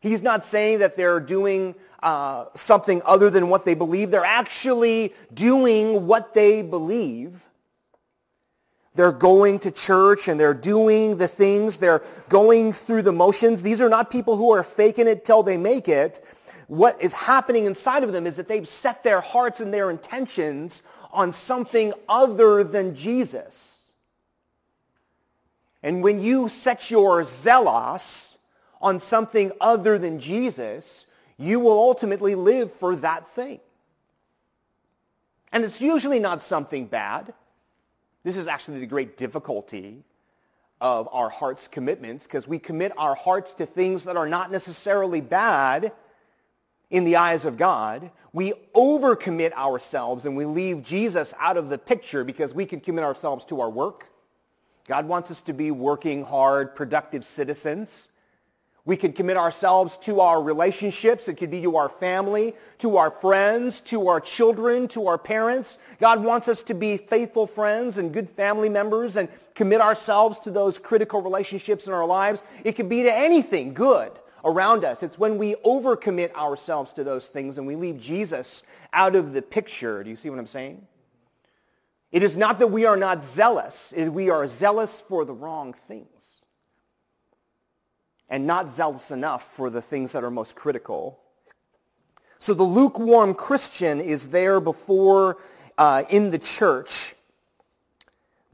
He's 0.00 0.22
not 0.22 0.44
saying 0.44 0.78
that 0.78 0.96
they're 0.96 1.20
doing 1.20 1.74
uh, 2.02 2.46
something 2.54 3.02
other 3.04 3.28
than 3.28 3.48
what 3.48 3.66
they 3.66 3.74
believe. 3.74 4.10
They're 4.10 4.24
actually 4.24 5.12
doing 5.32 6.06
what 6.06 6.32
they 6.32 6.62
believe. 6.62 7.42
They're 8.94 9.12
going 9.12 9.58
to 9.60 9.70
church 9.70 10.28
and 10.28 10.38
they're 10.38 10.54
doing 10.54 11.16
the 11.16 11.28
things. 11.28 11.78
They're 11.78 12.02
going 12.28 12.72
through 12.72 13.02
the 13.02 13.12
motions. 13.12 13.62
These 13.62 13.80
are 13.80 13.88
not 13.88 14.10
people 14.10 14.36
who 14.36 14.52
are 14.52 14.62
faking 14.62 15.08
it 15.08 15.24
till 15.24 15.42
they 15.42 15.56
make 15.56 15.88
it 15.88 16.24
what 16.66 17.00
is 17.02 17.12
happening 17.12 17.66
inside 17.66 18.04
of 18.04 18.12
them 18.12 18.26
is 18.26 18.36
that 18.36 18.48
they've 18.48 18.66
set 18.66 19.02
their 19.02 19.20
hearts 19.20 19.60
and 19.60 19.72
their 19.72 19.90
intentions 19.90 20.82
on 21.12 21.32
something 21.32 21.92
other 22.08 22.64
than 22.64 22.94
Jesus. 22.94 23.78
And 25.82 26.02
when 26.02 26.20
you 26.20 26.48
set 26.48 26.90
your 26.90 27.24
zealous 27.24 28.36
on 28.80 29.00
something 29.00 29.52
other 29.60 29.98
than 29.98 30.18
Jesus, 30.18 31.06
you 31.36 31.60
will 31.60 31.78
ultimately 31.78 32.34
live 32.34 32.72
for 32.72 32.96
that 32.96 33.28
thing. 33.28 33.60
And 35.52 35.64
it's 35.64 35.80
usually 35.80 36.18
not 36.18 36.42
something 36.42 36.86
bad. 36.86 37.32
This 38.24 38.36
is 38.36 38.46
actually 38.46 38.80
the 38.80 38.86
great 38.86 39.16
difficulty 39.16 40.02
of 40.80 41.08
our 41.12 41.28
heart's 41.28 41.68
commitments 41.68 42.26
because 42.26 42.48
we 42.48 42.58
commit 42.58 42.92
our 42.96 43.14
hearts 43.14 43.54
to 43.54 43.66
things 43.66 44.04
that 44.04 44.16
are 44.16 44.28
not 44.28 44.50
necessarily 44.50 45.20
bad 45.20 45.92
in 46.94 47.02
the 47.02 47.16
eyes 47.16 47.44
of 47.44 47.56
God, 47.56 48.08
we 48.32 48.52
overcommit 48.72 49.52
ourselves 49.54 50.26
and 50.26 50.36
we 50.36 50.44
leave 50.44 50.84
Jesus 50.84 51.34
out 51.40 51.56
of 51.56 51.68
the 51.68 51.76
picture 51.76 52.22
because 52.22 52.54
we 52.54 52.64
can 52.64 52.78
commit 52.78 53.02
ourselves 53.02 53.44
to 53.46 53.60
our 53.60 53.68
work. 53.68 54.06
God 54.86 55.08
wants 55.08 55.28
us 55.32 55.40
to 55.40 55.52
be 55.52 55.72
working 55.72 56.22
hard, 56.22 56.76
productive 56.76 57.24
citizens. 57.24 58.10
We 58.84 58.96
can 58.96 59.12
commit 59.12 59.36
ourselves 59.36 59.96
to 60.02 60.20
our 60.20 60.40
relationships. 60.40 61.26
It 61.26 61.34
could 61.34 61.50
be 61.50 61.62
to 61.62 61.74
our 61.74 61.88
family, 61.88 62.54
to 62.78 62.96
our 62.96 63.10
friends, 63.10 63.80
to 63.80 64.06
our 64.06 64.20
children, 64.20 64.86
to 64.88 65.08
our 65.08 65.18
parents. 65.18 65.78
God 65.98 66.22
wants 66.22 66.46
us 66.46 66.62
to 66.64 66.74
be 66.74 66.96
faithful 66.96 67.48
friends 67.48 67.98
and 67.98 68.14
good 68.14 68.30
family 68.30 68.68
members 68.68 69.16
and 69.16 69.28
commit 69.56 69.80
ourselves 69.80 70.38
to 70.40 70.52
those 70.52 70.78
critical 70.78 71.22
relationships 71.22 71.88
in 71.88 71.92
our 71.92 72.06
lives. 72.06 72.44
It 72.62 72.76
could 72.76 72.88
be 72.88 73.02
to 73.02 73.12
anything 73.12 73.74
good 73.74 74.12
around 74.44 74.84
us. 74.84 75.02
It's 75.02 75.18
when 75.18 75.38
we 75.38 75.54
overcommit 75.64 76.34
ourselves 76.34 76.92
to 76.94 77.04
those 77.04 77.28
things 77.28 77.58
and 77.58 77.66
we 77.66 77.76
leave 77.76 77.98
Jesus 77.98 78.62
out 78.92 79.16
of 79.16 79.32
the 79.32 79.42
picture. 79.42 80.04
Do 80.04 80.10
you 80.10 80.16
see 80.16 80.30
what 80.30 80.38
I'm 80.38 80.46
saying? 80.46 80.86
It 82.12 82.22
is 82.22 82.36
not 82.36 82.58
that 82.60 82.68
we 82.68 82.84
are 82.84 82.96
not 82.96 83.24
zealous. 83.24 83.92
We 83.96 84.30
are 84.30 84.46
zealous 84.46 85.00
for 85.00 85.24
the 85.24 85.32
wrong 85.32 85.74
things 85.88 86.06
and 88.28 88.46
not 88.46 88.70
zealous 88.70 89.10
enough 89.10 89.52
for 89.54 89.70
the 89.70 89.82
things 89.82 90.12
that 90.12 90.22
are 90.22 90.30
most 90.30 90.54
critical. 90.54 91.18
So 92.38 92.54
the 92.54 92.62
lukewarm 92.62 93.34
Christian 93.34 94.00
is 94.00 94.28
there 94.28 94.60
before 94.60 95.38
uh, 95.76 96.04
in 96.08 96.30
the 96.30 96.38
church 96.38 97.14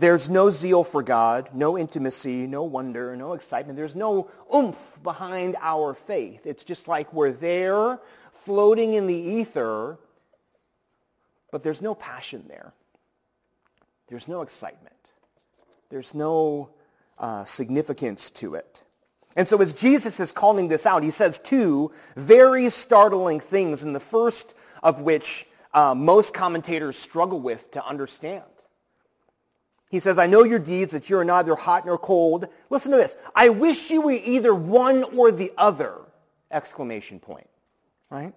there's 0.00 0.30
no 0.30 0.50
zeal 0.50 0.83
for 0.83 1.02
God, 1.02 1.50
no 1.52 1.78
intimacy, 1.78 2.47
no 2.47 2.62
wonder, 2.62 3.14
no 3.16 3.35
excitement. 3.35 3.76
There's 3.76 3.95
no 3.95 4.30
oomph 4.54 4.99
behind 5.02 5.57
our 5.61 5.95
faith. 5.95 6.47
It's 6.47 6.64
just 6.64 6.88
like 6.88 7.12
we're 7.12 7.33
there 7.33 8.00
floating 8.33 8.95
in 8.95 9.07
the 9.07 9.14
ether, 9.14 9.99
but 11.52 11.62
there's 11.62 11.83
no 11.83 11.94
passion 11.94 12.46
there. 12.48 12.72
There's 14.09 14.27
no 14.27 14.40
excitement. 14.40 14.96
There's 15.90 16.14
no 16.14 16.70
uh, 17.18 17.44
significance 17.44 18.31
to 18.31 18.55
it. 18.55 18.83
And 19.37 19.46
so 19.46 19.61
as 19.61 19.74
Jesus 19.74 20.18
is 20.18 20.33
calling 20.33 20.68
this 20.68 20.87
out, 20.87 21.03
he 21.03 21.11
says 21.11 21.38
two 21.38 21.92
very 22.16 22.70
startling 22.70 23.38
things, 23.38 23.83
and 23.83 23.94
the 23.94 24.01
first 24.01 24.55
of 24.83 25.03
which 25.03 25.46
uh, 25.74 25.94
most 25.94 26.33
commentators 26.33 26.98
struggle 26.98 27.40
with 27.40 27.70
to 27.72 27.85
understand. 27.85 28.42
He 29.90 29.98
says, 29.98 30.18
I 30.18 30.29
know 30.29 30.44
your 30.44 30.61
deeds, 30.61 30.92
that 30.92 31.11
you 31.11 31.18
are 31.18 31.24
neither 31.24 31.57
hot 31.57 31.85
nor 31.85 31.98
cold. 31.98 32.46
Listen 32.70 32.92
to 32.92 32.96
this. 32.96 33.16
I 33.35 33.48
wish 33.48 33.90
you 33.90 34.00
were 34.03 34.12
either 34.12 34.55
one 34.55 35.03
or 35.03 35.33
the 35.33 35.53
other! 35.59 35.96
Exclamation 36.53 37.18
point. 37.18 37.48
Right? 38.09 38.33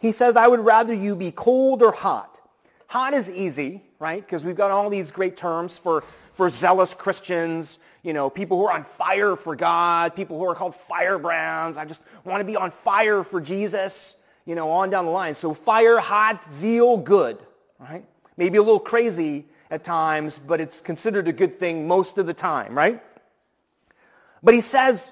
He 0.00 0.10
says, 0.10 0.34
I 0.34 0.48
would 0.48 0.60
rather 0.60 0.94
you 0.94 1.14
be 1.16 1.32
cold 1.32 1.82
or 1.82 1.92
hot. 1.92 2.40
Hot 2.88 3.12
is 3.12 3.28
easy, 3.28 3.82
right? 3.98 4.24
Because 4.24 4.42
we've 4.42 4.56
got 4.56 4.70
all 4.70 4.88
these 4.88 5.10
great 5.10 5.36
terms 5.36 5.76
for, 5.76 6.02
for 6.32 6.48
zealous 6.48 6.94
Christians, 6.94 7.78
you 8.02 8.14
know, 8.14 8.30
people 8.30 8.58
who 8.58 8.66
are 8.66 8.72
on 8.72 8.84
fire 8.84 9.36
for 9.36 9.54
God, 9.54 10.16
people 10.16 10.38
who 10.38 10.44
are 10.48 10.54
called 10.54 10.74
firebrands. 10.74 11.76
I 11.76 11.84
just 11.84 12.00
want 12.24 12.40
to 12.40 12.44
be 12.44 12.56
on 12.56 12.70
fire 12.70 13.22
for 13.22 13.40
Jesus, 13.40 14.16
you 14.46 14.54
know, 14.54 14.70
on 14.70 14.88
down 14.88 15.04
the 15.04 15.10
line. 15.10 15.34
So 15.34 15.52
fire, 15.52 15.98
hot, 15.98 16.42
zeal, 16.54 16.96
good, 16.96 17.38
right? 17.78 18.04
Maybe 18.38 18.56
a 18.56 18.62
little 18.62 18.80
crazy 18.80 19.44
at 19.72 19.84
times, 19.84 20.38
but 20.38 20.60
it's 20.60 20.82
considered 20.82 21.26
a 21.28 21.32
good 21.32 21.58
thing 21.58 21.88
most 21.88 22.18
of 22.18 22.26
the 22.26 22.34
time, 22.34 22.76
right? 22.76 23.02
But 24.42 24.52
he 24.52 24.60
says, 24.60 25.10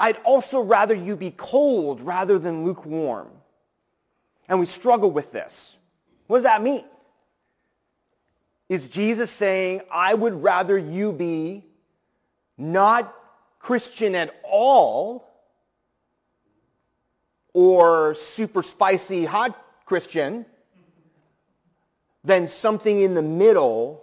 I'd 0.00 0.16
also 0.24 0.60
rather 0.62 0.94
you 0.94 1.16
be 1.16 1.30
cold 1.30 2.00
rather 2.00 2.40
than 2.40 2.64
lukewarm. 2.64 3.28
And 4.48 4.58
we 4.58 4.66
struggle 4.66 5.12
with 5.12 5.30
this. 5.30 5.76
What 6.26 6.38
does 6.38 6.44
that 6.44 6.60
mean? 6.60 6.84
Is 8.68 8.88
Jesus 8.88 9.30
saying, 9.30 9.82
I 9.92 10.12
would 10.12 10.42
rather 10.42 10.76
you 10.76 11.12
be 11.12 11.62
not 12.58 13.14
Christian 13.60 14.16
at 14.16 14.34
all 14.42 15.30
or 17.52 18.16
super 18.16 18.64
spicy 18.64 19.24
hot 19.24 19.56
Christian 19.84 20.46
than 22.26 22.48
something 22.48 23.00
in 23.00 23.14
the 23.14 23.22
middle 23.22 24.02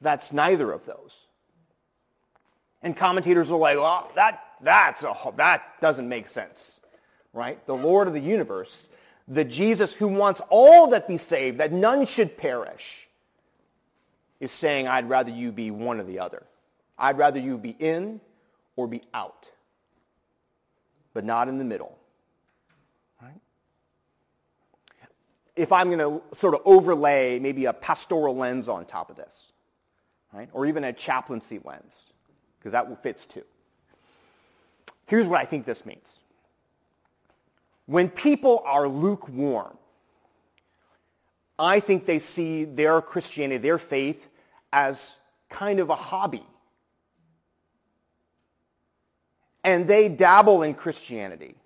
that's 0.00 0.32
neither 0.32 0.72
of 0.72 0.86
those. 0.86 1.16
And 2.82 2.96
commentators 2.96 3.50
are 3.50 3.58
like, 3.58 3.76
well, 3.76 4.10
that, 4.14 4.42
that's 4.62 5.02
a, 5.02 5.14
that 5.36 5.62
doesn't 5.82 6.08
make 6.08 6.28
sense, 6.28 6.80
right? 7.34 7.64
The 7.66 7.76
Lord 7.76 8.08
of 8.08 8.14
the 8.14 8.20
universe, 8.20 8.88
the 9.28 9.44
Jesus 9.44 9.92
who 9.92 10.08
wants 10.08 10.40
all 10.48 10.88
that 10.88 11.06
be 11.06 11.18
saved, 11.18 11.58
that 11.58 11.72
none 11.72 12.06
should 12.06 12.38
perish, 12.38 13.06
is 14.40 14.50
saying, 14.50 14.88
I'd 14.88 15.10
rather 15.10 15.30
you 15.30 15.52
be 15.52 15.70
one 15.70 16.00
or 16.00 16.04
the 16.04 16.20
other. 16.20 16.42
I'd 16.98 17.18
rather 17.18 17.38
you 17.38 17.58
be 17.58 17.76
in 17.78 18.22
or 18.76 18.86
be 18.86 19.02
out, 19.12 19.44
but 21.12 21.24
not 21.24 21.48
in 21.48 21.58
the 21.58 21.64
middle. 21.64 21.99
If 25.56 25.72
I'm 25.72 25.90
going 25.90 25.98
to 25.98 26.22
sort 26.36 26.54
of 26.54 26.60
overlay 26.64 27.38
maybe 27.38 27.66
a 27.66 27.72
pastoral 27.72 28.36
lens 28.36 28.68
on 28.68 28.84
top 28.84 29.10
of 29.10 29.16
this, 29.16 29.52
right? 30.32 30.48
Or 30.52 30.66
even 30.66 30.84
a 30.84 30.92
chaplaincy 30.92 31.60
lens, 31.64 31.96
because 32.58 32.72
that 32.72 33.02
fits 33.02 33.26
too. 33.26 33.44
Here's 35.06 35.26
what 35.26 35.40
I 35.40 35.44
think 35.44 35.66
this 35.66 35.84
means. 35.84 36.18
When 37.86 38.08
people 38.08 38.62
are 38.64 38.86
lukewarm, 38.86 39.76
I 41.58 41.80
think 41.80 42.06
they 42.06 42.20
see 42.20 42.64
their 42.64 43.02
Christianity, 43.02 43.58
their 43.58 43.78
faith, 43.78 44.28
as 44.72 45.16
kind 45.48 45.80
of 45.80 45.90
a 45.90 45.96
hobby. 45.96 46.46
And 49.64 49.86
they 49.86 50.08
dabble 50.08 50.62
in 50.62 50.74
Christianity. 50.74 51.56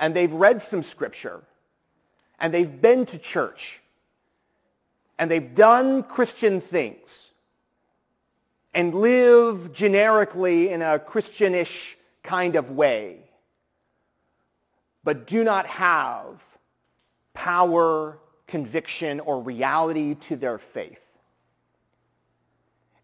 And 0.00 0.16
they've 0.16 0.32
read 0.32 0.62
some 0.62 0.82
scripture 0.82 1.42
and 2.42 2.52
they've 2.52 2.82
been 2.82 3.06
to 3.06 3.18
church. 3.18 3.80
And 5.18 5.30
they've 5.30 5.54
done 5.54 6.02
Christian 6.02 6.60
things. 6.60 7.30
And 8.74 8.94
live 8.94 9.72
generically 9.72 10.70
in 10.70 10.82
a 10.82 10.98
Christianish 10.98 11.96
kind 12.22 12.56
of 12.56 12.70
way, 12.70 13.18
but 15.04 15.26
do 15.26 15.44
not 15.44 15.66
have 15.66 16.40
power, 17.34 18.18
conviction, 18.46 19.20
or 19.20 19.40
reality 19.40 20.14
to 20.14 20.36
their 20.36 20.58
faith. 20.58 21.04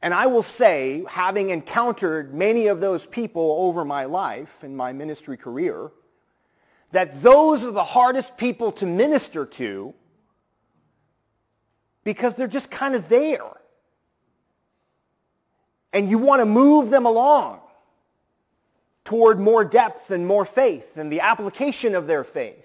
And 0.00 0.14
I 0.14 0.26
will 0.26 0.44
say, 0.44 1.04
having 1.08 1.50
encountered 1.50 2.32
many 2.32 2.68
of 2.68 2.80
those 2.80 3.04
people 3.04 3.56
over 3.58 3.84
my 3.84 4.04
life 4.04 4.64
in 4.64 4.76
my 4.76 4.92
ministry 4.92 5.36
career, 5.36 5.90
that 6.92 7.22
those 7.22 7.64
are 7.64 7.70
the 7.70 7.84
hardest 7.84 8.36
people 8.36 8.72
to 8.72 8.86
minister 8.86 9.44
to 9.46 9.94
because 12.04 12.34
they're 12.34 12.46
just 12.48 12.70
kind 12.70 12.94
of 12.94 13.08
there. 13.08 13.42
and 15.92 16.08
you 16.08 16.18
want 16.18 16.40
to 16.40 16.46
move 16.46 16.90
them 16.90 17.06
along 17.06 17.60
toward 19.04 19.40
more 19.40 19.64
depth 19.64 20.10
and 20.10 20.26
more 20.26 20.44
faith 20.44 20.96
and 20.96 21.10
the 21.10 21.20
application 21.20 21.94
of 21.94 22.06
their 22.06 22.24
faith. 22.24 22.64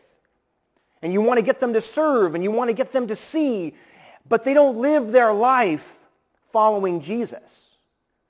And 1.01 1.13
you 1.13 1.21
want 1.21 1.37
to 1.37 1.41
get 1.41 1.59
them 1.59 1.73
to 1.73 1.81
serve 1.81 2.35
and 2.35 2.43
you 2.43 2.51
want 2.51 2.69
to 2.69 2.73
get 2.73 2.91
them 2.91 3.07
to 3.07 3.15
see, 3.15 3.75
but 4.27 4.43
they 4.43 4.53
don't 4.53 4.77
live 4.77 5.11
their 5.11 5.33
life 5.33 5.97
following 6.51 7.01
Jesus. 7.01 7.77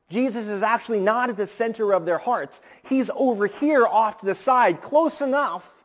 Jesus 0.09 0.47
is 0.47 0.61
actually 0.61 0.99
not 0.99 1.29
at 1.29 1.37
the 1.37 1.47
center 1.47 1.91
of 1.93 2.05
their 2.05 2.19
hearts. 2.19 2.61
He's 2.87 3.09
over 3.15 3.47
here 3.47 3.85
off 3.85 4.19
to 4.19 4.25
the 4.25 4.35
side, 4.35 4.81
close 4.81 5.21
enough 5.21 5.82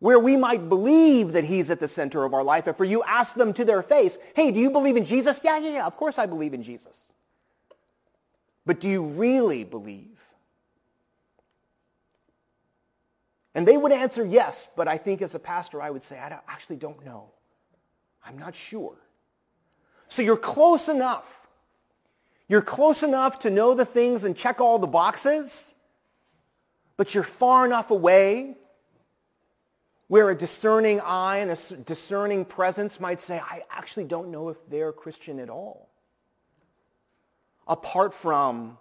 where 0.00 0.18
we 0.18 0.36
might 0.36 0.68
believe 0.68 1.32
that 1.32 1.44
he's 1.44 1.70
at 1.70 1.80
the 1.80 1.88
center 1.88 2.24
of 2.24 2.32
our 2.32 2.44
life. 2.44 2.68
If 2.68 2.76
for 2.76 2.84
you 2.84 3.02
ask 3.02 3.34
them 3.34 3.52
to 3.54 3.64
their 3.64 3.82
face, 3.82 4.16
hey, 4.34 4.50
do 4.50 4.60
you 4.60 4.70
believe 4.70 4.96
in 4.96 5.04
Jesus? 5.04 5.40
Yeah, 5.42 5.58
yeah, 5.58 5.72
yeah, 5.72 5.86
of 5.86 5.96
course 5.96 6.18
I 6.18 6.26
believe 6.26 6.54
in 6.54 6.62
Jesus. 6.62 6.96
But 8.64 8.80
do 8.80 8.88
you 8.88 9.02
really 9.02 9.64
believe? 9.64 10.18
And 13.54 13.66
they 13.66 13.76
would 13.76 13.92
answer 13.92 14.24
yes, 14.24 14.68
but 14.76 14.86
I 14.86 14.98
think 14.98 15.20
as 15.20 15.34
a 15.34 15.38
pastor 15.40 15.82
I 15.82 15.90
would 15.90 16.04
say, 16.04 16.18
I 16.18 16.38
actually 16.46 16.76
don't 16.76 17.04
know. 17.04 17.32
I'm 18.24 18.38
not 18.38 18.54
sure. 18.54 18.94
So 20.08 20.22
you're 20.22 20.36
close 20.36 20.88
enough. 20.88 21.26
You're 22.46 22.62
close 22.62 23.02
enough 23.02 23.40
to 23.40 23.50
know 23.50 23.74
the 23.74 23.84
things 23.84 24.24
and 24.24 24.36
check 24.36 24.60
all 24.60 24.78
the 24.78 24.86
boxes, 24.86 25.74
but 26.96 27.14
you're 27.14 27.24
far 27.24 27.66
enough 27.66 27.90
away 27.90 28.54
where 30.08 30.30
a 30.30 30.34
discerning 30.34 31.00
eye 31.00 31.38
and 31.38 31.50
a 31.50 31.76
discerning 31.76 32.44
presence 32.44 32.98
might 32.98 33.20
say, 33.20 33.38
I 33.38 33.62
actually 33.70 34.04
don't 34.04 34.30
know 34.30 34.48
if 34.48 34.56
they're 34.68 34.92
Christian 34.92 35.38
at 35.38 35.50
all. 35.50 35.90
Apart 37.66 38.14
from 38.14 38.78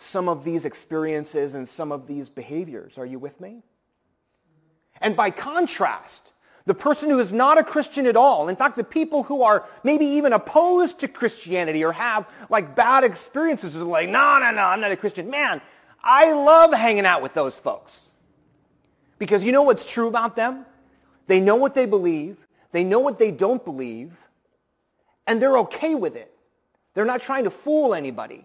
some 0.00 0.28
of 0.28 0.42
these 0.44 0.64
experiences 0.64 1.52
and 1.54 1.68
some 1.68 1.92
of 1.92 2.06
these 2.06 2.30
behaviors. 2.30 2.96
Are 2.96 3.04
you 3.04 3.18
with 3.18 3.38
me? 3.38 3.62
And 5.00 5.14
by 5.14 5.30
contrast, 5.30 6.32
the 6.64 6.74
person 6.74 7.10
who 7.10 7.18
is 7.18 7.32
not 7.32 7.58
a 7.58 7.64
Christian 7.64 8.06
at 8.06 8.16
all, 8.16 8.48
in 8.48 8.56
fact, 8.56 8.76
the 8.76 8.84
people 8.84 9.24
who 9.24 9.42
are 9.42 9.66
maybe 9.84 10.06
even 10.06 10.32
opposed 10.32 11.00
to 11.00 11.08
Christianity 11.08 11.84
or 11.84 11.92
have 11.92 12.26
like 12.48 12.74
bad 12.74 13.04
experiences 13.04 13.76
are 13.76 13.84
like, 13.84 14.08
no, 14.08 14.38
no, 14.38 14.50
no, 14.50 14.62
I'm 14.62 14.80
not 14.80 14.90
a 14.90 14.96
Christian. 14.96 15.28
Man, 15.28 15.60
I 16.02 16.32
love 16.32 16.72
hanging 16.72 17.04
out 17.04 17.20
with 17.20 17.34
those 17.34 17.56
folks. 17.56 18.00
Because 19.20 19.44
you 19.44 19.52
know 19.52 19.62
what's 19.62 19.88
true 19.88 20.08
about 20.08 20.34
them? 20.34 20.64
They 21.26 21.40
know 21.40 21.54
what 21.54 21.74
they 21.74 21.84
believe. 21.84 22.38
They 22.72 22.82
know 22.82 23.00
what 23.00 23.18
they 23.18 23.30
don't 23.30 23.62
believe. 23.64 24.12
And 25.26 25.40
they're 25.40 25.58
okay 25.58 25.94
with 25.94 26.16
it. 26.16 26.34
They're 26.94 27.04
not 27.04 27.20
trying 27.20 27.44
to 27.44 27.50
fool 27.50 27.94
anybody. 27.94 28.44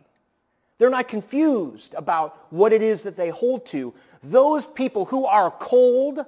They're 0.78 0.90
not 0.90 1.08
confused 1.08 1.94
about 1.96 2.38
what 2.52 2.74
it 2.74 2.82
is 2.82 3.04
that 3.04 3.16
they 3.16 3.30
hold 3.30 3.66
to. 3.68 3.94
Those 4.22 4.66
people 4.66 5.06
who 5.06 5.26
are 5.26 5.50
cold 5.50 6.26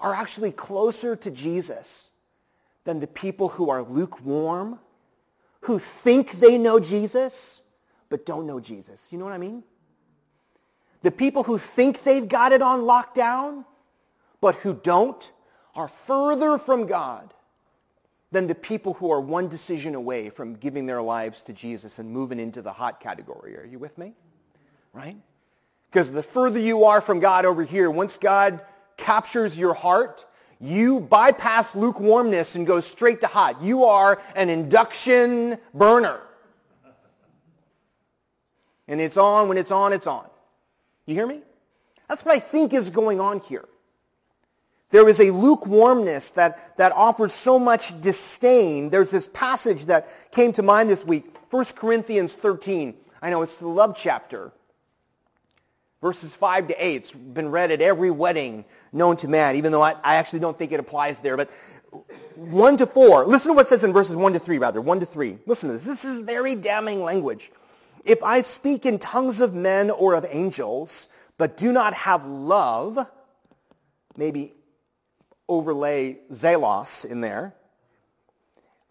are 0.00 0.14
actually 0.14 0.50
closer 0.50 1.14
to 1.14 1.30
Jesus 1.30 2.08
than 2.84 3.00
the 3.00 3.06
people 3.06 3.48
who 3.48 3.68
are 3.68 3.82
lukewarm, 3.82 4.78
who 5.60 5.78
think 5.78 6.32
they 6.32 6.56
know 6.56 6.80
Jesus, 6.80 7.60
but 8.08 8.24
don't 8.24 8.46
know 8.46 8.60
Jesus. 8.60 9.08
You 9.10 9.18
know 9.18 9.24
what 9.24 9.34
I 9.34 9.38
mean? 9.38 9.62
The 11.04 11.10
people 11.10 11.42
who 11.42 11.58
think 11.58 12.02
they've 12.02 12.26
got 12.26 12.52
it 12.52 12.62
on 12.62 12.80
lockdown, 12.80 13.66
but 14.40 14.54
who 14.56 14.72
don't, 14.72 15.30
are 15.74 15.88
further 15.88 16.56
from 16.56 16.86
God 16.86 17.34
than 18.32 18.46
the 18.46 18.54
people 18.54 18.94
who 18.94 19.12
are 19.12 19.20
one 19.20 19.48
decision 19.48 19.94
away 19.94 20.30
from 20.30 20.54
giving 20.54 20.86
their 20.86 21.02
lives 21.02 21.42
to 21.42 21.52
Jesus 21.52 21.98
and 21.98 22.10
moving 22.10 22.40
into 22.40 22.62
the 22.62 22.72
hot 22.72 23.00
category. 23.00 23.54
Are 23.58 23.66
you 23.66 23.78
with 23.78 23.98
me? 23.98 24.14
Right? 24.94 25.18
Because 25.90 26.10
the 26.10 26.22
further 26.22 26.58
you 26.58 26.84
are 26.84 27.02
from 27.02 27.20
God 27.20 27.44
over 27.44 27.64
here, 27.64 27.90
once 27.90 28.16
God 28.16 28.62
captures 28.96 29.58
your 29.58 29.74
heart, 29.74 30.24
you 30.58 31.00
bypass 31.00 31.74
lukewarmness 31.74 32.56
and 32.56 32.66
go 32.66 32.80
straight 32.80 33.20
to 33.20 33.26
hot. 33.26 33.60
You 33.62 33.84
are 33.84 34.22
an 34.34 34.48
induction 34.48 35.58
burner. 35.74 36.22
And 38.88 39.02
it's 39.02 39.18
on 39.18 39.48
when 39.48 39.58
it's 39.58 39.70
on, 39.70 39.92
it's 39.92 40.06
on. 40.06 40.30
You 41.06 41.14
hear 41.14 41.26
me? 41.26 41.40
That's 42.08 42.24
what 42.24 42.34
I 42.34 42.38
think 42.38 42.72
is 42.72 42.90
going 42.90 43.20
on 43.20 43.40
here. 43.40 43.66
There 44.90 45.08
is 45.08 45.20
a 45.20 45.30
lukewarmness 45.32 46.30
that, 46.30 46.76
that 46.76 46.92
offers 46.92 47.32
so 47.32 47.58
much 47.58 48.00
disdain. 48.00 48.90
There's 48.90 49.10
this 49.10 49.28
passage 49.32 49.86
that 49.86 50.08
came 50.30 50.52
to 50.52 50.62
mind 50.62 50.88
this 50.88 51.04
week, 51.04 51.36
1 51.50 51.64
Corinthians 51.74 52.34
13. 52.34 52.94
I 53.20 53.30
know 53.30 53.42
it's 53.42 53.58
the 53.58 53.66
love 53.66 53.96
chapter. 53.96 54.52
Verses 56.00 56.34
5 56.34 56.68
to 56.68 56.86
8. 56.86 56.94
It's 56.96 57.12
been 57.12 57.50
read 57.50 57.72
at 57.72 57.80
every 57.80 58.10
wedding 58.10 58.64
known 58.92 59.16
to 59.16 59.28
man, 59.28 59.56
even 59.56 59.72
though 59.72 59.82
I, 59.82 59.96
I 60.04 60.16
actually 60.16 60.40
don't 60.40 60.56
think 60.56 60.70
it 60.70 60.78
applies 60.78 61.18
there. 61.18 61.36
But 61.36 61.50
1 62.36 62.76
to 62.76 62.86
4. 62.86 63.26
Listen 63.26 63.50
to 63.50 63.56
what 63.56 63.62
it 63.62 63.68
says 63.68 63.82
in 63.82 63.92
verses 63.92 64.14
1 64.14 64.34
to 64.34 64.38
3, 64.38 64.58
rather. 64.58 64.80
1 64.80 65.00
to 65.00 65.06
3. 65.06 65.38
Listen 65.46 65.70
to 65.70 65.72
this. 65.72 65.84
This 65.84 66.04
is 66.04 66.20
very 66.20 66.54
damning 66.54 67.02
language. 67.02 67.50
If 68.04 68.22
I 68.22 68.42
speak 68.42 68.84
in 68.84 68.98
tongues 68.98 69.40
of 69.40 69.54
men 69.54 69.90
or 69.90 70.14
of 70.14 70.26
angels, 70.28 71.08
but 71.38 71.56
do 71.56 71.72
not 71.72 71.94
have 71.94 72.26
love, 72.26 72.98
maybe 74.16 74.52
overlay 75.48 76.18
zelos 76.32 77.04
in 77.04 77.20
there, 77.22 77.54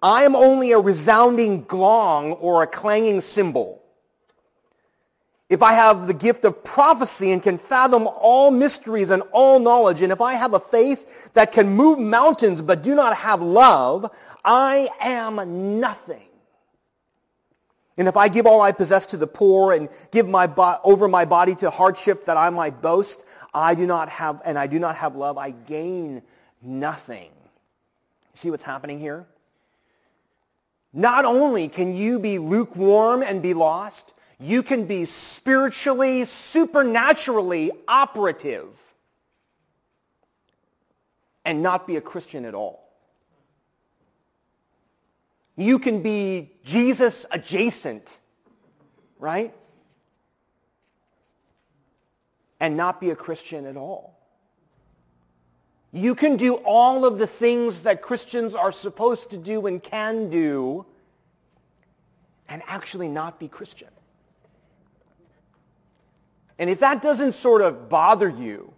I 0.02 0.24
am 0.24 0.36
only 0.36 0.72
a 0.72 0.80
resounding 0.80 1.64
gong 1.64 2.34
or 2.34 2.64
a 2.64 2.68
clanging 2.68 3.22
cymbal. 3.22 3.82
If 5.48 5.62
I 5.62 5.74
have 5.74 6.08
the 6.08 6.14
gift 6.14 6.44
of 6.46 6.64
prophecy 6.64 7.32
and 7.32 7.42
can 7.42 7.60
fathom 7.60 8.08
all 8.08 8.50
mysteries 8.50 9.12
and 9.12 9.22
all 9.32 9.60
knowledge, 9.60 10.02
and 10.02 10.12
if 10.12 10.20
I 10.20 10.34
have 10.34 10.56
a 10.56 10.60
faith 10.60 11.32
that 11.34 11.52
can 11.52 11.70
move 11.70 12.00
mountains 12.00 12.62
but 12.62 12.82
do 12.82 12.96
not 12.96 13.16
have 13.16 13.42
love, 13.42 14.10
I 14.44 14.90
am 15.00 15.80
nothing. 15.80 16.33
And 17.98 18.08
if 18.08 18.18
I 18.18 18.28
give 18.28 18.48
all 18.48 18.62
I 18.62 18.72
possess 18.72 19.06
to 19.08 19.18
the 19.18 19.28
poor 19.28 19.74
and 19.74 19.88
give 20.12 20.28
my 20.28 20.48
bo- 20.48 20.80
over 20.84 21.08
my 21.08 21.26
body 21.26 21.54
to 21.56 21.70
hardship 21.70 22.26
that 22.26 22.38
I 22.38 22.50
might 22.50 22.82
boast, 22.82 23.24
I 23.54 23.76
do 23.76 23.86
not 23.86 24.10
have, 24.10 24.42
and 24.46 24.58
I 24.58 24.68
do 24.68 24.80
not 24.80 24.96
have 24.96 25.16
love, 25.16 25.38
I 25.38 25.52
gain 25.52 26.24
nothing. 26.62 27.30
See 28.34 28.50
what's 28.50 28.64
happening 28.64 29.00
here? 29.00 29.28
Not 30.92 31.26
only 31.26 31.68
can 31.68 31.96
you 31.96 32.20
be 32.20 32.40
lukewarm 32.40 33.22
and 33.22 33.42
be 33.42 33.54
lost, 33.54 34.12
you 34.40 34.64
can 34.64 34.86
be 34.86 35.06
spiritually, 35.06 36.26
supernaturally 36.26 37.72
operative 37.88 38.68
and 41.46 41.62
not 41.62 41.88
be 41.88 41.96
a 41.96 42.02
Christian 42.02 42.46
at 42.46 42.54
all. 42.54 42.83
You 45.56 45.80
can 45.80 46.02
be 46.02 46.52
Jesus 46.64 47.26
adjacent, 47.32 48.20
right? 49.20 49.54
And 52.60 52.76
not 52.76 53.00
be 53.00 53.12
a 53.12 53.16
Christian 53.16 53.66
at 53.66 53.78
all. 53.78 54.20
You 55.92 56.16
can 56.16 56.38
do 56.38 56.56
all 56.56 57.06
of 57.06 57.20
the 57.20 57.28
things 57.28 57.82
that 57.82 58.02
Christians 58.02 58.56
are 58.56 58.72
supposed 58.72 59.30
to 59.30 59.38
do 59.38 59.68
and 59.68 59.82
can 59.82 60.32
do 60.32 60.88
and 62.50 62.64
actually 62.66 63.08
not 63.08 63.40
be 63.40 63.48
Christian. 63.48 63.90
And 66.58 66.70
if 66.70 66.80
that 66.80 67.02
doesn't 67.02 67.34
sort 67.34 67.62
of 67.62 67.90
bother 67.90 68.30
you, 68.30 68.74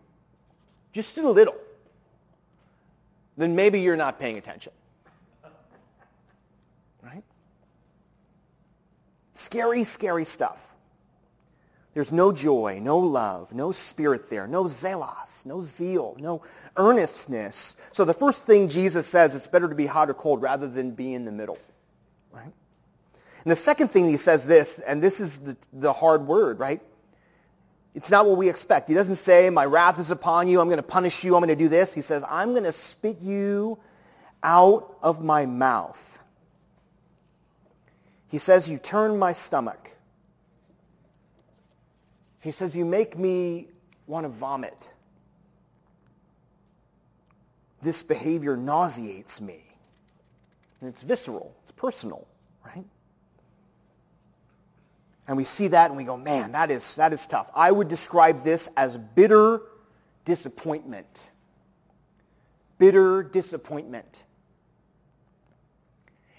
just 0.91 1.17
a 1.17 1.29
little, 1.29 1.55
then 3.37 3.55
maybe 3.55 3.79
you're 3.79 3.97
not 3.97 4.19
paying 4.19 4.37
attention. 4.37 4.73
Scary, 9.35 9.83
scary 9.83 10.25
stuff. 10.25 10.71
There's 11.93 12.11
no 12.11 12.31
joy, 12.31 12.79
no 12.81 12.97
love, 12.97 13.53
no 13.53 13.71
spirit 13.71 14.29
there, 14.29 14.47
no 14.47 14.63
zelos, 14.63 15.45
no 15.45 15.61
zeal, 15.61 16.15
no 16.19 16.41
earnestness. 16.75 17.75
So 17.91 18.03
the 18.03 18.13
first 18.13 18.43
thing 18.43 18.67
Jesus 18.67 19.07
says, 19.07 19.35
it's 19.35 19.47
better 19.47 19.69
to 19.69 19.75
be 19.75 19.85
hot 19.85 20.09
or 20.09 20.13
cold 20.13 20.41
rather 20.41 20.67
than 20.67 20.91
be 20.91 21.13
in 21.13 21.23
the 21.23 21.31
middle. 21.31 21.57
Right? 22.31 22.43
And 22.43 23.51
the 23.51 23.55
second 23.55 23.89
thing 23.89 24.09
he 24.09 24.17
says 24.17 24.45
this, 24.45 24.79
and 24.79 25.01
this 25.01 25.19
is 25.19 25.39
the, 25.39 25.57
the 25.71 25.93
hard 25.93 26.27
word, 26.27 26.59
right? 26.59 26.81
It's 27.93 28.11
not 28.11 28.25
what 28.25 28.37
we 28.37 28.49
expect. 28.49 28.89
He 28.89 28.95
doesn't 28.95 29.15
say, 29.15 29.49
my 29.49 29.65
wrath 29.65 29.99
is 29.99 30.11
upon 30.11 30.47
you, 30.49 30.59
I'm 30.59 30.67
going 30.67 30.77
to 30.77 30.83
punish 30.83 31.23
you, 31.23 31.35
I'm 31.35 31.41
going 31.41 31.57
to 31.57 31.61
do 31.61 31.69
this. 31.69 31.93
He 31.93 32.01
says, 32.01 32.23
I'm 32.29 32.51
going 32.51 32.63
to 32.63 32.73
spit 32.73 33.21
you 33.21 33.79
out 34.43 34.97
of 35.01 35.23
my 35.23 35.45
mouth. 35.45 36.19
He 38.35 38.39
says, 38.39 38.67
you 38.67 38.77
turn 38.77 39.17
my 39.17 39.31
stomach. 39.31 39.91
He 42.41 42.51
says, 42.51 42.75
You 42.75 42.83
make 42.83 43.17
me 43.17 43.69
want 44.07 44.25
to 44.25 44.27
vomit. 44.27 44.91
This 47.81 48.03
behavior 48.03 48.57
nauseates 48.57 49.39
me. 49.39 49.63
And 50.81 50.89
it's 50.89 51.01
visceral, 51.01 51.55
it's 51.63 51.71
personal, 51.71 52.27
right? 52.65 52.83
And 55.29 55.37
we 55.37 55.45
see 55.45 55.69
that 55.69 55.89
and 55.91 55.95
we 55.95 56.03
go, 56.03 56.17
man, 56.17 56.51
that 56.51 56.71
is, 56.71 56.95
that 56.95 57.13
is 57.13 57.25
tough. 57.25 57.49
I 57.55 57.71
would 57.71 57.87
describe 57.87 58.41
this 58.41 58.67
as 58.75 58.97
bitter 58.97 59.61
disappointment. 60.25 61.31
Bitter 62.79 63.23
disappointment. 63.23 64.24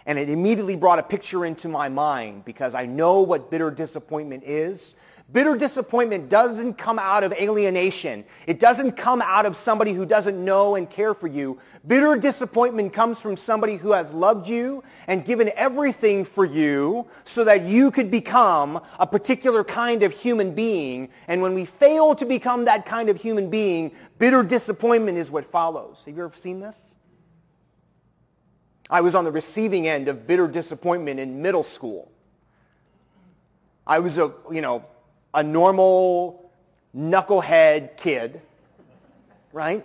And 0.07 0.19
it 0.19 0.31
immediately 0.31 0.77
brought 0.77 0.99
a 0.99 1.03
picture 1.03 1.45
into 1.45 1.69
my 1.69 1.88
mind 1.88 2.45
because 2.45 2.75
I 2.75 2.87
know 2.87 3.21
what 3.21 3.51
bitter 3.51 3.71
disappointment 3.71 4.45
is. 4.47 4.95
Bitter 5.33 5.57
disappointment 5.57 6.29
doesn't 6.29 6.75
come 6.75 7.01
out 7.01 7.25
of 7.25 7.33
alienation. 7.33 8.25
It 8.47 8.61
doesn't 8.61 8.92
come 8.92 9.21
out 9.21 9.45
of 9.45 9.57
somebody 9.57 9.92
who 9.92 10.07
doesn't 10.07 10.42
know 10.42 10.77
and 10.77 10.88
care 10.88 11.14
for 11.14 11.27
you. 11.27 11.59
Bitter 11.85 12.16
disappointment 12.16 12.92
comes 12.92 13.21
from 13.21 13.37
somebody 13.37 13.75
who 13.77 13.90
has 13.90 14.12
loved 14.12 14.47
you 14.47 14.85
and 15.09 15.25
given 15.25 15.51
everything 15.57 16.25
for 16.25 16.45
you 16.45 17.09
so 17.25 17.42
that 17.42 17.62
you 17.62 17.90
could 17.90 18.09
become 18.09 18.81
a 19.01 19.07
particular 19.07 19.64
kind 19.64 20.05
of 20.05 20.12
human 20.12 20.55
being. 20.55 21.09
And 21.27 21.42
when 21.42 21.55
we 21.55 21.64
fail 21.64 22.14
to 22.14 22.25
become 22.25 22.66
that 22.66 22.87
kind 22.87 23.09
of 23.09 23.16
human 23.16 23.51
being, 23.51 23.90
bitter 24.21 24.45
disappointment 24.45 25.19
is 25.19 25.29
what 25.29 25.51
follows. 25.51 25.97
Have 26.07 26.16
you 26.16 26.23
ever 26.23 26.38
seen 26.38 26.61
this? 26.61 26.79
I 28.88 29.01
was 29.01 29.14
on 29.14 29.25
the 29.25 29.33
receiving 29.33 29.87
end 29.87 30.09
of 30.09 30.27
bitter 30.27 30.46
disappointment 30.46 31.18
in 31.18 31.42
middle 31.42 31.64
school. 31.64 32.11
I 33.87 33.99
was 33.99 34.18
a, 34.18 34.33
you 34.51 34.61
know, 34.61 34.85
a 35.35 35.42
normal 35.42 36.51
knucklehead 36.96 37.96
kid, 37.96 38.40
right? 39.53 39.85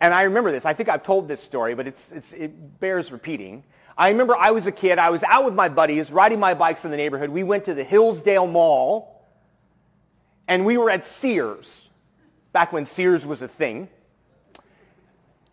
And 0.00 0.14
I 0.14 0.22
remember 0.22 0.52
this. 0.52 0.64
I 0.64 0.74
think 0.74 0.88
I've 0.88 1.02
told 1.02 1.28
this 1.28 1.42
story, 1.42 1.74
but 1.74 1.86
it's, 1.86 2.12
it's, 2.12 2.32
it 2.32 2.80
bears 2.80 3.10
repeating. 3.10 3.64
I 3.96 4.10
remember 4.10 4.36
I 4.36 4.52
was 4.52 4.66
a 4.66 4.72
kid. 4.72 4.98
I 4.98 5.10
was 5.10 5.24
out 5.24 5.44
with 5.44 5.54
my 5.54 5.68
buddies, 5.68 6.12
riding 6.12 6.38
my 6.38 6.54
bikes 6.54 6.84
in 6.84 6.90
the 6.92 6.96
neighborhood. 6.96 7.30
We 7.30 7.42
went 7.42 7.64
to 7.64 7.74
the 7.74 7.82
Hillsdale 7.82 8.46
Mall, 8.46 9.26
and 10.46 10.64
we 10.64 10.78
were 10.78 10.88
at 10.88 11.04
Sears, 11.04 11.90
back 12.52 12.72
when 12.72 12.86
Sears 12.86 13.26
was 13.26 13.42
a 13.42 13.48
thing. 13.48 13.88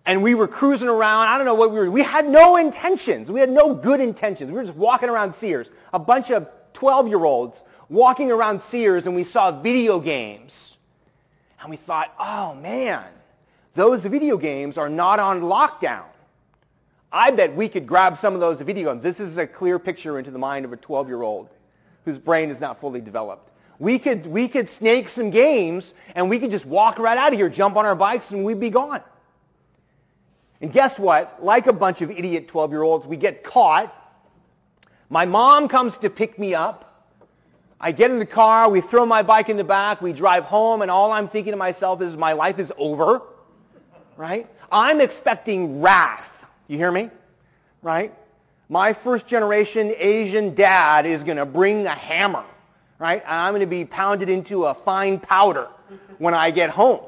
And 0.06 0.22
we 0.22 0.36
were 0.36 0.48
cruising 0.48 0.88
around. 0.88 1.28
I 1.28 1.38
don't 1.38 1.46
know 1.46 1.56
what 1.56 1.72
we 1.72 1.80
were. 1.80 1.90
We 1.90 2.04
had 2.04 2.30
no 2.30 2.58
intentions. 2.58 3.32
We 3.32 3.40
had 3.40 3.50
no 3.50 3.74
good 3.74 4.00
intentions. 4.00 4.52
We 4.52 4.58
were 4.58 4.64
just 4.64 4.78
walking 4.78 5.10
around 5.10 5.34
Sears. 5.34 5.72
A 5.94 6.00
bunch 6.00 6.30
of 6.30 6.48
12-year-olds 6.74 7.64
walking 7.90 8.32
around 8.32 8.62
Sears 8.62 9.08
and 9.08 9.16
we 9.16 9.24
saw 9.24 9.52
video 9.52 10.00
games. 10.00 10.78
And 11.62 11.70
we 11.70 11.78
thought, 11.78 12.14
oh 12.20 12.54
man, 12.56 13.04
those 13.74 14.06
video 14.06 14.38
games 14.38 14.78
are 14.78 14.90
not 14.90 15.20
on 15.20 15.42
lockdown. 15.42 16.06
I 17.12 17.32
bet 17.32 17.56
we 17.56 17.70
could 17.70 17.88
grab 17.88 18.18
some 18.18 18.34
of 18.34 18.42
those 18.42 18.62
video 18.62 18.92
games. 18.92 19.02
This 19.02 19.20
is 19.20 19.38
a 19.38 19.48
clear 19.48 19.80
picture 19.80 20.20
into 20.20 20.32
the 20.32 20.40
mind 20.40 20.66
of 20.66 20.74
a 20.74 20.78
12-year-old 20.78 21.50
whose 22.04 22.20
brain 22.20 22.50
is 22.52 22.60
not 22.60 22.80
fully 22.80 23.02
developed. 23.02 23.50
We 23.80 23.98
could, 24.00 24.26
we 24.28 24.48
could 24.48 24.70
snake 24.70 25.10
some 25.10 25.32
games 25.32 25.96
and 26.14 26.30
we 26.30 26.40
could 26.40 26.52
just 26.52 26.66
walk 26.66 27.00
right 27.00 27.18
out 27.18 27.34
of 27.34 27.40
here, 27.40 27.50
jump 27.50 27.76
on 27.76 27.86
our 27.86 27.96
bikes, 27.96 28.32
and 28.32 28.46
we'd 28.46 28.60
be 28.60 28.70
gone. 28.70 29.02
And 30.62 30.72
guess 30.72 30.98
what? 30.98 31.44
Like 31.44 31.68
a 31.68 31.74
bunch 31.74 32.02
of 32.02 32.10
idiot 32.10 32.48
12-year-olds, 32.48 33.06
we 33.06 33.18
get 33.18 33.44
caught. 33.44 33.94
My 35.10 35.26
mom 35.26 35.68
comes 35.68 35.98
to 36.00 36.10
pick 36.10 36.40
me 36.40 36.56
up. 36.56 37.08
I 37.80 37.92
get 37.92 38.10
in 38.10 38.20
the 38.20 38.26
car, 38.26 38.70
we 38.70 38.82
throw 38.82 39.06
my 39.06 39.22
bike 39.22 39.50
in 39.50 39.58
the 39.58 39.64
back, 39.64 40.02
we 40.02 40.14
drive 40.14 40.46
home, 40.46 40.82
and 40.82 40.90
all 40.90 41.12
I'm 41.12 41.28
thinking 41.28 41.52
to 41.52 41.58
myself 41.58 42.02
is 42.02 42.16
my 42.16 42.34
life 42.34 42.58
is 42.58 42.72
over, 42.78 43.22
right? 44.16 44.48
I'm 44.72 45.02
expecting 45.02 45.82
wrath. 45.82 46.46
You 46.68 46.78
hear 46.78 46.92
me? 46.92 47.10
Right? 47.82 48.14
My 48.70 48.94
first 48.94 49.28
generation 49.28 49.94
Asian 49.98 50.56
dad 50.56 51.06
is 51.06 51.24
going 51.24 51.38
to 51.38 51.46
bring 51.46 51.86
a 51.86 51.92
hammer, 51.92 52.46
right? 52.98 53.22
And 53.22 53.32
I'm 53.32 53.52
going 53.52 53.60
to 53.60 53.68
be 53.68 53.86
pounded 53.86 54.30
into 54.30 54.66
a 54.66 54.74
fine 54.74 55.20
powder 55.20 55.68
when 56.18 56.34
I 56.34 56.50
get 56.50 56.72
home, 56.72 57.02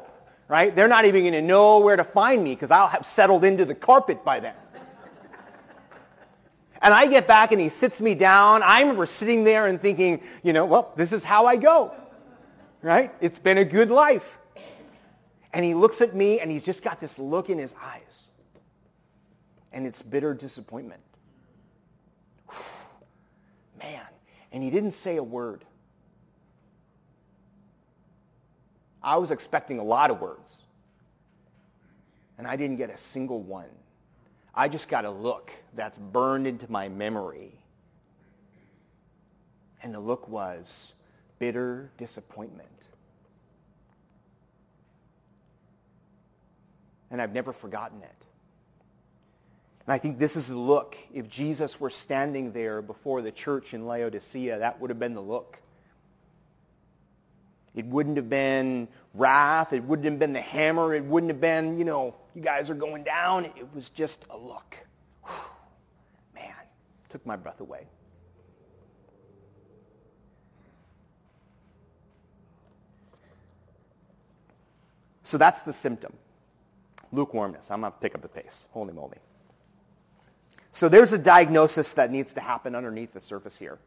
right? 0.48 0.76
They're 0.76 0.88
not 0.88 1.06
even 1.06 1.24
going 1.24 1.34
to 1.34 1.42
know 1.42 1.80
where 1.80 1.96
to 1.96 2.04
find 2.04 2.44
me 2.44 2.56
because 2.56 2.72
I'll 2.72 2.88
have 2.88 3.06
settled 3.06 3.44
into 3.44 3.66
the 3.66 3.76
carpet 3.76 4.24
by 4.24 4.40
then. 4.40 4.54
And 6.82 6.94
I 6.94 7.08
get 7.08 7.28
back 7.28 7.52
and 7.52 7.60
he 7.60 7.70
sits 7.70 8.00
me 8.00 8.14
down. 8.16 8.62
I 8.64 8.82
remember 8.82 9.08
sitting 9.08 9.44
there 9.44 9.68
and 9.68 9.82
thinking, 9.82 10.22
you 10.44 10.54
know, 10.54 10.66
well, 10.66 10.94
this 10.96 11.12
is 11.12 11.24
how 11.24 11.46
I 11.46 11.56
go. 11.56 11.94
Right? 12.82 13.14
It's 13.20 13.40
been 13.40 13.58
a 13.58 13.66
good 13.66 13.90
life. 13.90 14.38
And 15.54 15.66
he 15.66 15.74
looks 15.74 16.02
at 16.02 16.16
me 16.16 16.40
and 16.40 16.52
he's 16.52 16.64
just 16.64 16.84
got 16.84 17.00
this 17.00 17.18
look 17.18 17.50
in 17.50 17.58
his 17.58 17.74
eyes. 17.82 18.24
And 19.74 19.88
it's 19.88 20.02
bitter 20.02 20.34
disappointment. 20.34 21.02
Man. 23.80 24.06
And 24.52 24.64
he 24.64 24.70
didn't 24.70 24.94
say 24.94 25.18
a 25.18 25.24
word. 25.24 25.66
I 29.08 29.15
was 29.15 29.32
expecting 29.32 29.80
a 29.80 29.84
lot 29.84 30.12
of 30.12 30.20
words. 30.20 30.54
And 32.38 32.46
I 32.46 32.58
didn't 32.58 32.76
get 32.76 32.89
a 32.89 32.98
single 32.98 33.41
one. 33.41 33.70
I 34.54 34.67
just 34.67 34.89
got 34.89 35.06
a 35.06 35.10
look 35.10 35.54
that's 35.74 35.98
burned 35.98 36.46
into 36.46 36.70
my 36.70 36.89
memory. 36.89 37.58
And 39.82 39.93
the 39.93 40.00
look 40.02 40.28
was 40.28 40.93
bitter 41.39 41.89
disappointment. 41.98 42.67
And 47.10 47.22
I've 47.22 47.34
never 47.34 47.54
forgotten 47.54 48.04
it. 48.04 48.26
And 49.86 49.93
I 49.93 50.00
think 50.00 50.20
this 50.20 50.36
is 50.36 50.50
the 50.50 50.58
look. 50.58 50.98
If 51.13 51.30
Jesus 51.30 51.80
were 51.80 51.89
standing 51.89 52.52
there 52.52 52.82
before 52.82 53.22
the 53.22 53.32
church 53.32 53.74
in 53.74 53.88
Laodicea, 53.88 54.60
that 54.60 54.82
would 54.82 54.89
have 54.89 55.00
been 55.00 55.13
the 55.13 55.22
look. 55.22 55.62
It 57.78 57.86
wouldn't 57.86 58.18
have 58.18 58.28
been 58.28 58.88
wrath. 59.13 59.72
It 59.72 59.84
wouldn't 59.84 60.06
have 60.06 60.18
been 60.18 60.34
the 60.34 60.42
hammer. 60.42 60.96
It 60.96 61.06
wouldn't 61.06 61.30
have 61.30 61.40
been, 61.40 61.78
you 61.78 61.86
know, 61.86 62.16
you 62.34 62.42
guys 62.42 62.72
are 62.72 62.76
going 62.76 63.04
down. 63.04 63.46
It 63.46 63.68
was 63.76 63.90
just 63.90 64.26
a 64.32 64.38
look. 64.38 64.76
Whew. 65.24 65.36
Man, 66.34 66.56
took 67.10 67.24
my 67.24 67.36
breath 67.36 67.62
away. 67.62 67.86
So 75.22 75.38
that's 75.38 75.62
the 75.62 75.74
symptom. 75.74 76.13
Lukewarmness. 77.12 77.70
I'm 77.70 77.82
going 77.82 77.92
to 77.92 77.98
pick 78.00 78.16
up 78.16 78.22
the 78.22 78.28
pace. 78.28 78.66
Holy 78.72 78.94
moly. 78.94 79.18
So 80.72 80.90
there's 80.90 81.13
a 81.13 81.18
diagnosis 81.20 81.94
that 81.94 82.12
needs 82.12 82.34
to 82.34 82.42
happen 82.42 82.74
underneath 82.74 83.13
the 83.13 83.22
surface 83.22 83.56
here. 83.56 83.78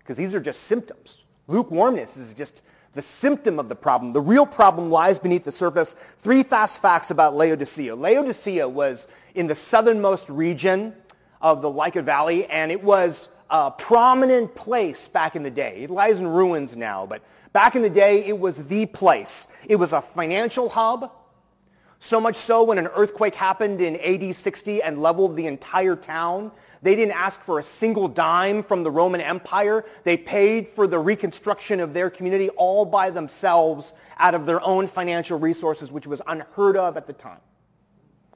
Because 0.00 0.18
these 0.18 0.34
are 0.34 0.40
just 0.40 0.64
symptoms. 0.64 1.16
Lukewarmness 1.46 2.18
is 2.18 2.34
just 2.34 2.60
the 2.94 3.02
symptom 3.02 3.58
of 3.58 3.68
the 3.68 3.76
problem. 3.76 4.12
The 4.12 4.20
real 4.20 4.46
problem 4.46 4.90
lies 4.90 5.18
beneath 5.18 5.44
the 5.44 5.52
surface. 5.52 5.94
Three 6.18 6.42
fast 6.42 6.80
facts 6.82 7.10
about 7.10 7.36
Laodicea. 7.36 7.94
Laodicea 7.94 8.68
was 8.68 9.06
in 9.34 9.46
the 9.46 9.54
southernmost 9.54 10.28
region 10.28 10.94
of 11.40 11.62
the 11.62 11.70
Lycus 11.70 12.04
Valley, 12.04 12.46
and 12.46 12.72
it 12.72 12.82
was 12.82 13.28
a 13.50 13.70
prominent 13.70 14.54
place 14.54 15.06
back 15.06 15.36
in 15.36 15.42
the 15.42 15.50
day. 15.50 15.82
It 15.84 15.90
lies 15.90 16.20
in 16.20 16.26
ruins 16.26 16.76
now, 16.76 17.06
but 17.06 17.22
back 17.52 17.76
in 17.76 17.82
the 17.82 17.90
day, 17.90 18.24
it 18.24 18.38
was 18.38 18.68
the 18.68 18.86
place. 18.86 19.46
It 19.68 19.76
was 19.76 19.92
a 19.92 20.02
financial 20.02 20.68
hub, 20.68 21.12
so 22.00 22.20
much 22.20 22.36
so 22.36 22.62
when 22.62 22.78
an 22.78 22.86
earthquake 22.88 23.34
happened 23.34 23.80
in 23.80 23.96
AD 23.96 24.34
60 24.34 24.82
and 24.82 25.02
leveled 25.02 25.36
the 25.36 25.46
entire 25.46 25.96
town, 25.96 26.52
they 26.82 26.94
didn't 26.94 27.14
ask 27.14 27.40
for 27.40 27.58
a 27.58 27.62
single 27.62 28.08
dime 28.08 28.62
from 28.62 28.82
the 28.82 28.90
Roman 28.90 29.20
Empire. 29.20 29.84
They 30.04 30.16
paid 30.16 30.68
for 30.68 30.86
the 30.86 30.98
reconstruction 30.98 31.80
of 31.80 31.92
their 31.92 32.10
community 32.10 32.48
all 32.50 32.84
by 32.84 33.10
themselves 33.10 33.92
out 34.18 34.34
of 34.34 34.46
their 34.46 34.64
own 34.64 34.86
financial 34.86 35.38
resources, 35.38 35.90
which 35.90 36.06
was 36.06 36.22
unheard 36.26 36.76
of 36.76 36.96
at 36.96 37.06
the 37.06 37.12
time. 37.12 37.40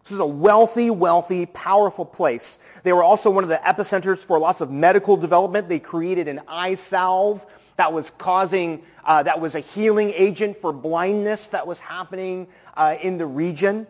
This 0.03 0.13
is 0.13 0.19
a 0.19 0.27
wealthy, 0.27 0.91
wealthy, 0.91 1.47
powerful 1.47 2.05
place. 2.05 2.59
They 2.83 2.93
were 2.93 3.05
also 3.05 3.31
one 3.31 3.45
of 3.45 3.51
the 3.51 3.61
epicenters 3.65 4.19
for 4.19 4.39
lots 4.39 4.61
of 4.61 4.71
medical 4.71 5.17
development. 5.17 5.69
They 5.69 5.79
created 5.79 6.27
an 6.27 6.41
eye 6.49 6.75
salve 6.75 7.47
that 7.77 7.93
was 7.93 8.11
causing, 8.11 8.83
uh, 9.05 9.23
that 9.23 9.41
was 9.41 9.55
a 9.55 9.61
healing 9.61 10.11
agent 10.11 10.57
for 10.57 10.73
blindness 10.73 11.47
that 11.49 11.67
was 11.67 11.79
happening 11.79 12.49
uh, 12.77 12.97
in 13.01 13.17
the 13.17 13.27
region. 13.27 13.87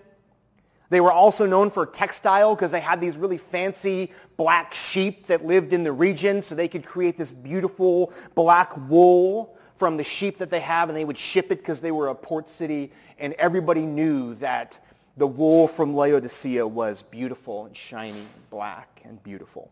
They 0.93 1.01
were 1.01 1.11
also 1.11 1.47
known 1.47 1.71
for 1.71 1.87
textile 1.87 2.55
because 2.55 2.71
they 2.71 2.81
had 2.81 3.01
these 3.01 3.17
really 3.17 3.39
fancy 3.39 4.13
black 4.37 4.75
sheep 4.75 5.29
that 5.29 5.43
lived 5.43 5.73
in 5.73 5.85
the 5.85 5.93
region 5.93 6.43
so 6.43 6.55
they 6.55 6.69
could 6.69 6.85
create 6.85 7.17
this 7.17 7.33
beautiful 7.33 8.13
black 8.35 8.77
wool 8.91 9.57
from 9.77 9.97
the 9.97 10.05
sheep 10.05 10.37
that 10.37 10.51
they 10.51 10.61
have 10.61 10.91
and 10.91 10.99
they 10.99 11.07
would 11.07 11.17
ship 11.17 11.47
it 11.47 11.61
because 11.61 11.81
they 11.81 11.93
were 11.93 12.09
a 12.09 12.15
port 12.15 12.47
city 12.47 12.93
and 13.19 13.33
everybody 13.39 13.87
knew 13.87 14.35
that 14.35 14.79
the 15.17 15.27
wool 15.27 15.67
from 15.67 15.95
Laodicea 15.95 16.69
was 16.69 17.03
beautiful 17.05 17.65
and 17.65 17.75
shiny 17.75 18.19
and 18.19 18.51
black 18.51 19.01
and 19.07 19.23
beautiful. 19.23 19.71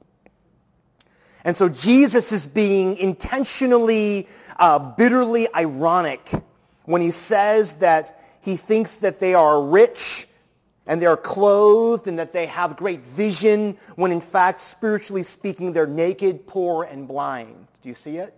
And 1.45 1.55
so 1.55 1.69
Jesus 1.69 2.33
is 2.33 2.47
being 2.47 2.97
intentionally, 2.97 4.27
uh, 4.59 4.79
bitterly 4.79 5.55
ironic 5.55 6.31
when 6.87 7.03
he 7.03 7.11
says 7.11 7.75
that 7.75 8.19
he 8.41 8.57
thinks 8.57 8.97
that 8.97 9.21
they 9.21 9.35
are 9.35 9.63
rich 9.63 10.27
and 10.91 11.01
they're 11.01 11.17
clothed 11.17 12.09
and 12.09 12.19
that 12.19 12.33
they 12.33 12.47
have 12.47 12.77
great 12.77 13.03
vision 13.03 13.79
when 13.95 14.11
in 14.11 14.21
fact, 14.21 14.61
spiritually 14.61 15.23
speaking, 15.23 15.73
they're 15.73 15.87
naked, 15.87 16.49
poor, 16.49 16.83
and 16.83 17.07
blind. 17.07 17.69
Do 17.81 17.89
you 17.89 17.95
see 17.95 18.17
it? 18.17 18.35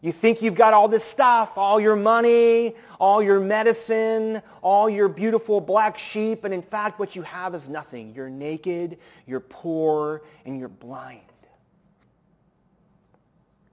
You 0.00 0.12
think 0.12 0.42
you've 0.42 0.54
got 0.54 0.74
all 0.74 0.86
this 0.86 1.02
stuff, 1.02 1.58
all 1.58 1.80
your 1.80 1.96
money, 1.96 2.76
all 3.00 3.20
your 3.20 3.40
medicine, 3.40 4.42
all 4.62 4.88
your 4.88 5.08
beautiful 5.08 5.60
black 5.60 5.98
sheep, 5.98 6.44
and 6.44 6.54
in 6.54 6.62
fact 6.62 7.00
what 7.00 7.16
you 7.16 7.22
have 7.22 7.52
is 7.56 7.68
nothing. 7.68 8.14
You're 8.14 8.30
naked, 8.30 8.96
you're 9.26 9.40
poor, 9.40 10.22
and 10.44 10.56
you're 10.56 10.68
blind. 10.68 11.31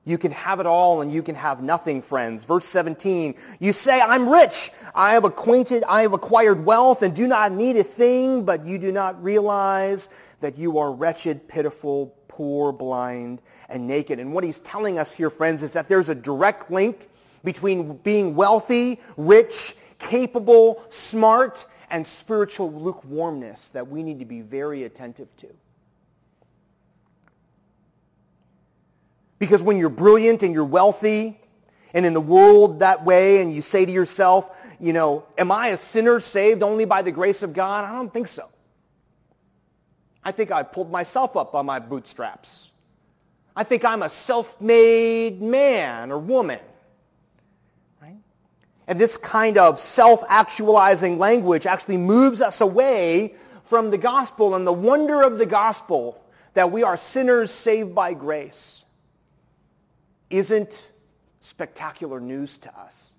You 0.06 0.18
can 0.18 0.32
have 0.32 0.60
it 0.60 0.66
all 0.66 1.02
and 1.02 1.12
you 1.12 1.22
can 1.22 1.36
have 1.36 1.62
nothing, 1.62 2.02
friends. 2.02 2.44
Verse 2.44 2.66
17, 2.66 3.36
you 3.60 3.72
say, 3.72 4.02
I'm 4.02 4.30
rich. 4.30 4.72
I 4.96 5.14
have 5.14 5.26
acquainted, 5.26 5.84
I 5.84 6.02
have 6.02 6.14
acquired 6.14 6.66
wealth 6.66 7.04
and 7.04 7.16
do 7.16 7.28
not 7.28 7.52
need 7.52 7.78
a 7.78 7.84
thing, 7.84 8.44
but 8.44 8.66
you 8.66 8.78
do 8.78 8.92
not 8.92 9.22
realize 9.22 10.10
that 10.40 10.58
you 10.58 10.80
are 10.80 10.92
wretched, 10.92 11.48
pitiful, 11.48 12.16
poor, 12.28 12.72
blind, 12.72 13.42
and 13.68 13.86
naked. 13.86 14.20
And 14.20 14.34
what 14.34 14.44
he's 14.44 14.60
telling 14.60 14.98
us 14.98 15.12
here, 15.12 15.30
friends, 15.30 15.62
is 15.62 15.74
that 15.74 15.90
there's 15.90 16.10
a 16.10 16.16
direct 16.16 16.72
link 16.72 17.10
between 17.44 17.98
being 17.98 18.36
wealthy, 18.36 19.00
rich, 19.18 19.76
capable, 20.00 20.82
smart, 20.90 21.66
and 21.90 22.06
spiritual 22.06 22.72
lukewarmness 22.72 23.70
that 23.70 23.88
we 23.88 24.04
need 24.04 24.20
to 24.20 24.26
be 24.26 24.42
very 24.42 24.84
attentive 24.84 25.36
to. 25.38 25.48
Because 29.40 29.64
when 29.64 29.78
you're 29.78 29.90
brilliant 29.90 30.44
and 30.44 30.54
you're 30.54 30.66
wealthy 30.66 31.40
and 31.94 32.06
in 32.06 32.14
the 32.14 32.22
world 32.22 32.80
that 32.80 33.06
way 33.06 33.42
and 33.42 33.54
you 33.54 33.62
say 33.62 33.86
to 33.86 33.92
yourself, 33.92 34.56
you 34.80 34.94
know, 34.94 35.26
am 35.38 35.52
I 35.52 35.70
a 35.70 35.78
sinner 35.78 36.20
saved 36.20 36.62
only 36.62 36.86
by 36.86 37.02
the 37.02 37.12
grace 37.12 37.42
of 37.42 37.54
God? 37.54 37.86
I 37.86 37.94
don't 37.94 38.14
think 38.14 38.28
so. 38.28 38.48
I 40.24 40.34
think 40.34 40.52
I 40.52 40.64
pulled 40.64 40.92
myself 40.92 41.38
up 41.38 41.54
by 41.54 41.62
my 41.62 41.80
bootstraps. 41.80 42.68
I 43.56 43.64
think 43.64 43.86
I'm 43.86 44.04
a 44.04 44.10
self-made 44.10 45.42
man 45.42 46.12
or 46.12 46.20
woman. 46.20 46.60
Right? 48.02 48.18
And 48.88 49.00
this 49.00 49.16
kind 49.16 49.58
of 49.58 49.80
self-actualizing 49.80 51.18
language 51.18 51.66
actually 51.66 51.98
moves 51.98 52.42
us 52.42 52.60
away 52.60 53.36
from 53.64 53.90
the 53.90 53.98
gospel 53.98 54.56
and 54.56 54.68
the 54.68 54.74
wonder 54.74 55.22
of 55.22 55.38
the 55.38 55.46
gospel 55.46 56.22
that 56.56 56.72
we 56.72 56.84
are 56.84 56.98
sinners 56.98 57.52
saved 57.52 57.96
by 57.96 58.14
grace 58.14 58.80
isn't 60.30 60.92
spectacular 61.42 62.20
news 62.20 62.58
to 62.60 62.80
us 62.80 63.12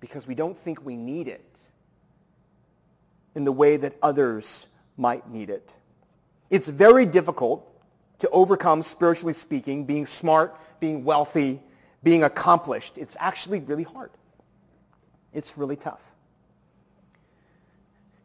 because 0.00 0.26
we 0.26 0.34
don't 0.34 0.58
think 0.58 0.84
we 0.84 0.96
need 0.96 1.28
it 1.28 1.44
in 3.34 3.44
the 3.44 3.52
way 3.52 3.76
that 3.76 3.94
others 4.02 4.66
might 4.96 5.28
need 5.30 5.50
it. 5.50 5.76
It's 6.50 6.68
very 6.68 7.06
difficult 7.06 7.66
to 8.18 8.28
overcome, 8.30 8.82
spiritually 8.82 9.34
speaking, 9.34 9.84
being 9.84 10.04
smart, 10.04 10.56
being 10.80 11.04
wealthy, 11.04 11.60
being 12.02 12.24
accomplished. 12.24 12.98
It's 12.98 13.16
actually 13.20 13.60
really 13.60 13.84
hard. 13.84 14.10
It's 15.32 15.56
really 15.56 15.76
tough. 15.76 16.12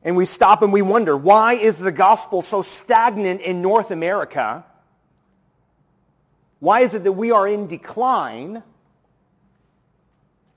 And 0.04 0.15
we 0.15 0.25
stop 0.25 0.62
and 0.62 0.71
we 0.71 0.82
wonder, 0.82 1.15
why 1.17 1.54
is 1.54 1.80
the 1.80 1.91
gospel 1.91 2.41
so 2.41 2.62
stagnant 2.62 3.41
in 3.41 3.62
North 3.62 3.91
America? 3.91 4.65
Why 6.60 6.82
is 6.82 6.94
it 6.94 7.04
that 7.04 7.12
we 7.12 7.32
are 7.32 7.48
in 7.48 7.68
decline? 7.68 8.63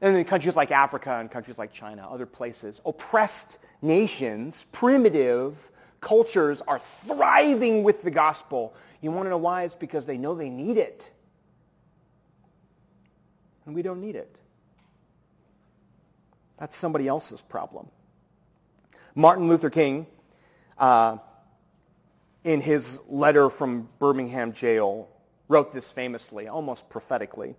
And 0.01 0.17
in 0.17 0.25
countries 0.25 0.55
like 0.55 0.71
Africa 0.71 1.19
and 1.19 1.31
countries 1.31 1.59
like 1.59 1.73
China, 1.73 2.09
other 2.09 2.27
places, 2.27 2.81
oppressed 2.87 3.59
nations, 3.83 4.65
primitive, 4.71 5.71
cultures 6.01 6.63
are 6.69 6.79
thriving 6.79 7.83
with 7.83 8.03
the 8.03 8.11
gospel. 8.11 8.75
You 9.01 9.11
want 9.11 9.27
to 9.27 9.31
know 9.31 9.39
why? 9.39 9.65
It's 9.65 9.75
because 9.75 10.07
they 10.07 10.17
know 10.17 10.35
they 10.35 10.51
need 10.51 10.79
it. 10.79 11.11
And 13.67 13.75
we 13.75 13.83
don't 13.83 14.01
need 14.01 14.17
it. 14.17 14.35
That's 16.57 16.77
somebody 16.77 17.07
else's 17.07 17.43
problem. 17.43 17.89
Martin 19.15 19.49
Luther 19.49 19.71
King, 19.71 20.07
uh, 20.79 21.19
in 22.45 22.61
his 22.61 23.01
letter 23.09 23.51
from 23.51 23.89
Birmingham 23.99 24.53
jail, 24.53 25.09
wrote 25.49 25.73
this 25.73 25.91
famously, 25.91 26.47
almost 26.47 26.89
prophetically. 26.89 27.55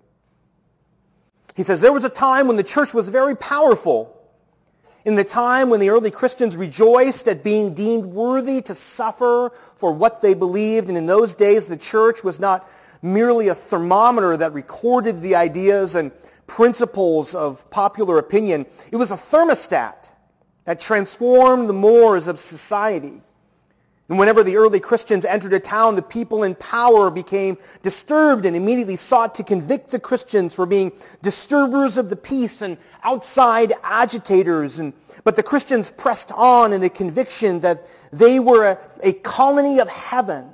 He 1.56 1.64
says, 1.64 1.82
There 1.82 1.94
was 1.94 2.06
a 2.06 2.10
time 2.10 2.48
when 2.48 2.58
the 2.58 2.64
church 2.64 2.94
was 2.94 3.10
very 3.10 3.36
powerful 3.36 4.16
in 5.06 5.16
the 5.16 5.24
time 5.24 5.70
when 5.70 5.80
the 5.80 5.90
early 5.90 6.12
Christians 6.12 6.58
rejoiced 6.58 7.28
at 7.28 7.44
being 7.44 7.74
deemed 7.74 8.06
worthy 8.06 8.62
to 8.64 8.76
suffer 8.76 9.52
for 9.76 9.92
what 9.92 10.22
they 10.22 10.34
believed, 10.34 10.90
and 10.90 10.98
in 10.98 11.06
those 11.06 11.36
days 11.36 11.66
the 11.66 11.78
church 11.78 12.24
was 12.24 12.40
not 12.40 12.70
merely 13.02 13.48
a 13.48 13.56
thermometer 13.56 14.36
that 14.38 14.54
recorded 14.54 15.22
the 15.22 15.36
ideas 15.36 15.96
and 15.96 16.12
principles 16.48 17.34
of 17.34 17.70
popular 17.70 18.18
opinion. 18.18 18.66
It 18.92 18.98
was 18.98 19.12
a 19.12 19.16
thermostat 19.16 20.12
that 20.66 20.80
transformed 20.80 21.70
the 21.70 21.74
mores 21.74 22.28
of 22.28 22.38
society. 22.38 23.22
And 24.10 24.18
whenever 24.18 24.44
the 24.44 24.58
early 24.58 24.80
Christians 24.80 25.24
entered 25.24 25.54
a 25.54 25.60
town, 25.60 25.96
the 25.96 26.02
people 26.02 26.42
in 26.42 26.56
power 26.56 27.12
became 27.12 27.60
disturbed 27.84 28.44
and 28.44 28.56
immediately 28.56 28.96
sought 28.96 29.36
to 29.36 29.44
convict 29.44 29.92
the 29.92 30.00
Christians 30.00 30.54
for 30.56 30.66
being 30.66 30.92
disturbers 31.22 31.96
of 31.98 32.10
the 32.10 32.16
peace 32.16 32.64
and 32.64 32.78
outside 33.04 33.72
agitators. 33.84 34.80
And, 34.80 34.94
but 35.24 35.36
the 35.36 35.44
Christians 35.44 35.92
pressed 35.92 36.32
on 36.32 36.74
in 36.74 36.82
the 36.82 36.90
conviction 36.90 37.60
that 37.60 37.86
they 38.12 38.40
were 38.40 38.66
a, 38.66 38.80
a 39.04 39.14
colony 39.14 39.80
of 39.80 39.88
heaven, 39.88 40.50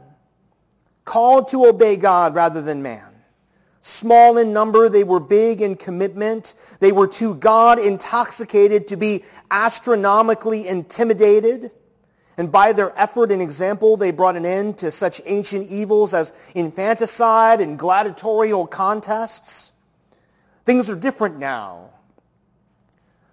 called 1.06 1.48
to 1.50 1.66
obey 1.66 1.96
God 1.96 2.36
rather 2.36 2.62
than 2.62 2.82
man. 2.82 3.08
Small 3.80 4.38
in 4.38 4.52
number, 4.52 4.90
they 4.90 5.04
were 5.04 5.20
big 5.20 5.62
in 5.62 5.76
commitment. 5.76 6.56
They 6.80 6.92
were 6.92 7.08
too 7.08 7.36
God 7.36 7.80
intoxicated 7.80 8.88
to 8.90 8.98
be 8.98 9.24
astronomically 9.52 10.68
intimidated. 10.68 11.72
And 12.38 12.52
by 12.52 12.74
their 12.74 12.98
effort 13.00 13.32
and 13.32 13.42
example, 13.42 13.96
they 13.96 14.12
brought 14.12 14.36
an 14.36 14.46
end 14.46 14.78
to 14.80 14.92
such 14.92 15.22
ancient 15.26 15.70
evils 15.70 16.14
as 16.14 16.34
infanticide 16.54 17.62
and 17.62 17.80
gladiatorial 17.80 18.68
contests. 18.68 19.72
Things 20.66 20.90
are 20.90 20.96
different 20.96 21.40
now. 21.40 21.92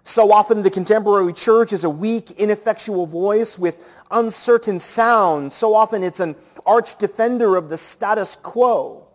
So 0.05 0.31
often 0.31 0.63
the 0.63 0.69
contemporary 0.69 1.33
church 1.33 1.73
is 1.73 1.83
a 1.83 1.89
weak, 1.89 2.31
ineffectual 2.31 3.05
voice 3.05 3.57
with 3.57 3.85
uncertain 4.11 4.79
sound. 4.79 5.51
So 5.51 5.73
often 5.73 6.03
it's 6.03 6.19
an 6.19 6.35
arch 6.65 6.97
defender 6.97 7.55
of 7.55 7.69
the 7.69 7.77
status 7.77 8.37
quo. 8.37 9.07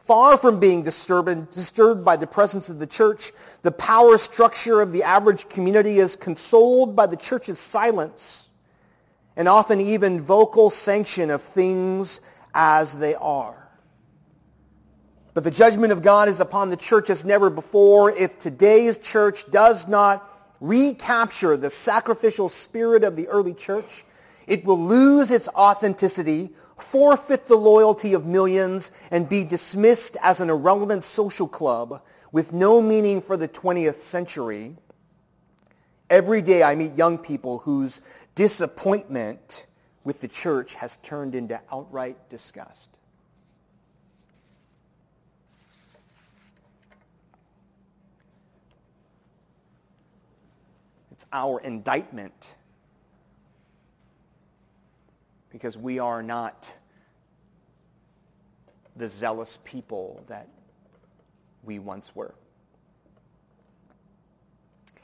Far 0.00 0.36
from 0.36 0.58
being 0.58 0.82
disturbed, 0.82 1.52
disturbed 1.52 2.04
by 2.04 2.16
the 2.16 2.26
presence 2.26 2.68
of 2.68 2.80
the 2.80 2.86
church, 2.86 3.32
the 3.62 3.70
power 3.70 4.18
structure 4.18 4.80
of 4.80 4.90
the 4.90 5.04
average 5.04 5.48
community 5.48 6.00
is 6.00 6.16
consoled 6.16 6.96
by 6.96 7.06
the 7.06 7.16
church's 7.16 7.60
silence 7.60 8.41
and 9.36 9.48
often 9.48 9.80
even 9.80 10.20
vocal 10.20 10.70
sanction 10.70 11.30
of 11.30 11.42
things 11.42 12.20
as 12.54 12.98
they 12.98 13.14
are. 13.14 13.62
But 15.34 15.44
the 15.44 15.50
judgment 15.50 15.92
of 15.92 16.02
God 16.02 16.28
is 16.28 16.40
upon 16.40 16.68
the 16.68 16.76
church 16.76 17.08
as 17.08 17.24
never 17.24 17.48
before 17.48 18.10
if 18.10 18.38
today's 18.38 18.98
church 18.98 19.50
does 19.50 19.88
not 19.88 20.28
recapture 20.60 21.56
the 21.56 21.70
sacrificial 21.70 22.48
spirit 22.48 23.02
of 23.02 23.16
the 23.16 23.28
early 23.28 23.54
church. 23.54 24.04
It 24.46 24.64
will 24.64 24.78
lose 24.78 25.30
its 25.30 25.48
authenticity, 25.48 26.50
forfeit 26.76 27.48
the 27.48 27.56
loyalty 27.56 28.12
of 28.12 28.26
millions, 28.26 28.90
and 29.10 29.28
be 29.28 29.44
dismissed 29.44 30.16
as 30.22 30.40
an 30.40 30.50
irrelevant 30.50 31.04
social 31.04 31.48
club 31.48 32.02
with 32.32 32.52
no 32.52 32.82
meaning 32.82 33.20
for 33.20 33.36
the 33.36 33.48
20th 33.48 33.94
century. 33.94 34.76
Every 36.10 36.42
day 36.42 36.62
I 36.62 36.74
meet 36.74 36.94
young 36.94 37.18
people 37.18 37.58
whose 37.58 38.00
disappointment 38.34 39.66
with 40.04 40.20
the 40.20 40.28
church 40.28 40.74
has 40.74 40.98
turned 40.98 41.34
into 41.34 41.60
outright 41.70 42.28
disgust. 42.28 42.88
It's 51.12 51.24
our 51.32 51.60
indictment 51.60 52.54
because 55.50 55.78
we 55.78 55.98
are 55.98 56.22
not 56.22 56.72
the 58.96 59.08
zealous 59.08 59.58
people 59.64 60.24
that 60.28 60.48
we 61.62 61.78
once 61.78 62.14
were. 62.14 62.34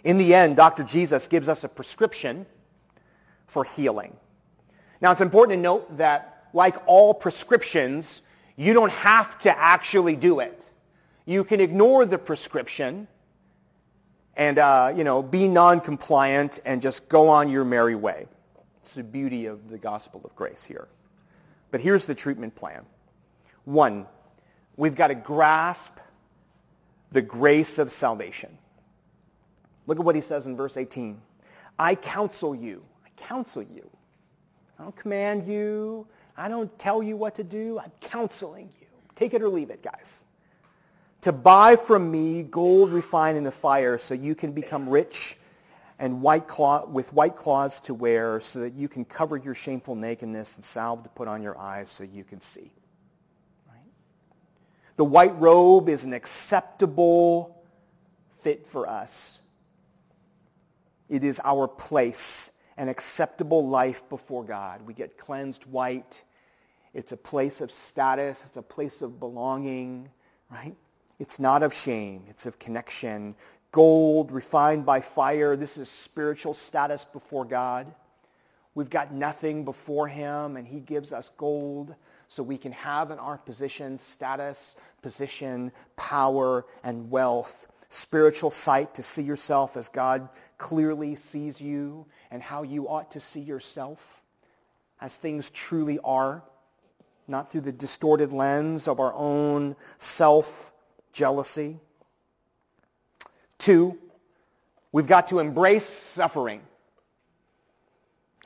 In 0.05 0.16
the 0.16 0.34
end, 0.34 0.57
Dr. 0.57 0.84
Jesus 0.84 1.26
gives 1.28 1.49
us 1.49 1.64
a 1.64 1.68
prescription 1.68 2.46
for 3.46 3.64
healing. 3.64 4.16
Now, 5.01 5.12
it's 5.12 5.20
important 5.20 5.57
to 5.57 5.62
note 5.62 5.96
that, 5.99 6.49
like 6.53 6.76
all 6.86 7.14
prescriptions, 7.14 8.22
you 8.57 8.74
don't 8.74 8.92
have 8.92 9.38
to 9.40 9.59
actually 9.59 10.16
do 10.16 10.40
it. 10.40 10.70
You 11.24 11.44
can 11.44 11.61
ignore 11.61 12.05
the 12.05 12.18
prescription 12.18 13.07
and, 14.36 14.59
uh, 14.59 14.92
you 14.96 15.05
know, 15.05 15.22
be 15.22 15.49
non-compliant 15.49 16.61
and 16.64 16.82
just 16.82 17.09
go 17.09 17.28
on 17.28 17.49
your 17.49 17.64
merry 17.64 17.94
way. 17.94 18.26
It's 18.80 18.94
the 18.94 19.03
beauty 19.03 19.46
of 19.46 19.68
the 19.68 19.78
gospel 19.78 20.20
of 20.24 20.34
grace 20.34 20.64
here. 20.64 20.88
But 21.70 21.80
here's 21.80 22.07
the 22.07 22.14
treatment 22.14 22.55
plan. 22.55 22.84
One, 23.64 24.07
we've 24.76 24.94
got 24.94 25.09
to 25.09 25.14
grasp 25.14 25.92
the 27.12 27.22
grace 27.22 27.78
of 27.78 27.92
salvation. 27.92 28.57
Look 29.89 29.99
at 29.99 30.05
what 30.05 30.14
he 30.14 30.20
says 30.20 30.47
in 30.47 30.55
verse 30.55 30.76
18. 30.76 31.18
I 31.78 31.95
counsel 31.95 32.55
you. 32.55 32.84
I 33.05 33.09
counsel 33.20 33.62
you. 33.62 33.89
I 34.78 34.82
don't 34.82 34.95
command 34.95 35.49
you. 35.49 36.07
I 36.36 36.51
don't 36.51 36.78
tell 36.78 37.03
you 37.03 37.16
what 37.16 37.34
to 37.36 37.43
do. 37.43 37.78
I'm 37.78 37.91
counseling 38.03 38.70
you. 38.80 38.86
Take 39.16 39.32
it 39.32 39.43
or 39.43 39.49
leave 39.49 39.70
it, 39.70 39.82
guys. 39.82 40.24
To 41.22 41.32
buy 41.32 41.74
from 41.74 42.11
me 42.11 42.43
gold 42.43 42.93
refined 42.93 43.39
in 43.39 43.45
the 43.45 43.51
fire 43.51 43.97
so 43.97 44.12
you 44.12 44.34
can 44.34 44.53
become 44.53 44.89
rich 44.89 45.39
and 45.99 46.20
white 46.20 46.47
cloth, 46.47 46.89
with 46.89 47.11
white 47.14 47.34
cloths 47.34 47.80
to 47.80 47.95
wear 47.95 48.41
so 48.41 48.61
that 48.61 48.74
you 48.74 48.89
can 48.89 49.07
cover 49.07 49.39
your 49.39 49.55
shameful 49.55 49.97
nakedness 49.97 50.57
and 50.57 50.64
salve 50.64 51.03
to 51.03 51.09
put 51.09 51.28
on 51.28 51.43
your 51.43 51.59
eyes 51.59 51.89
so 51.89 52.05
you 52.05 52.24
can 52.24 52.43
see. 52.43 52.70
Right? 53.66 53.80
The 54.97 55.05
white 55.05 55.36
robe 55.41 55.89
is 55.89 56.05
an 56.05 56.12
acceptable 56.12 57.64
fit 58.41 58.68
for 58.68 58.86
us. 58.86 59.41
It 61.09 61.24
is 61.24 61.40
our 61.44 61.66
place, 61.66 62.50
an 62.76 62.88
acceptable 62.88 63.68
life 63.68 64.09
before 64.09 64.44
God. 64.44 64.82
We 64.82 64.94
get 64.94 65.18
cleansed 65.18 65.64
white. 65.66 66.22
It's 66.94 67.12
a 67.12 67.16
place 67.16 67.61
of 67.61 67.70
status. 67.70 68.42
It's 68.46 68.56
a 68.56 68.62
place 68.62 69.02
of 69.02 69.18
belonging, 69.18 70.09
right? 70.50 70.76
It's 71.18 71.40
not 71.40 71.62
of 71.62 71.74
shame. 71.74 72.24
It's 72.28 72.46
of 72.46 72.59
connection. 72.59 73.34
Gold 73.72 74.32
refined 74.32 74.86
by 74.86 75.00
fire. 75.00 75.56
This 75.56 75.76
is 75.76 75.88
spiritual 75.88 76.54
status 76.54 77.04
before 77.04 77.44
God. 77.44 77.92
We've 78.74 78.88
got 78.88 79.12
nothing 79.12 79.64
before 79.64 80.06
him, 80.06 80.56
and 80.56 80.66
he 80.66 80.78
gives 80.78 81.12
us 81.12 81.30
gold 81.36 81.94
so 82.28 82.42
we 82.42 82.59
can 82.59 82.72
have 82.72 83.11
in 83.11 83.18
our 83.18 83.38
position 83.38 83.98
status, 83.98 84.76
position, 85.02 85.72
power, 85.96 86.64
and 86.84 87.11
wealth. 87.11 87.66
Spiritual 87.89 88.51
sight 88.51 88.95
to 88.95 89.03
see 89.03 89.22
yourself 89.22 89.76
as 89.76 89.89
God 89.89 90.28
clearly 90.59 91.16
sees 91.16 91.61
you 91.61 92.07
and 92.30 92.43
how 92.43 92.62
you 92.62 92.89
ought 92.89 93.12
to 93.12 93.20
see 93.20 93.41
yourself 93.41 94.22
as 95.01 95.16
things 95.16 95.49
truly 95.51 95.99
are 96.05 96.43
not 97.28 97.51
through 97.51 97.61
the 97.61 97.72
distorted 97.72 98.32
lens 98.32 98.89
of 98.89 99.01
our 99.01 99.12
own 99.14 99.76
self-jealousy. 99.99 101.78
Two, 103.59 103.99
we've 104.93 105.07
got 105.07 105.28
to 105.28 105.39
embrace 105.39 105.86
suffering. 105.86 106.62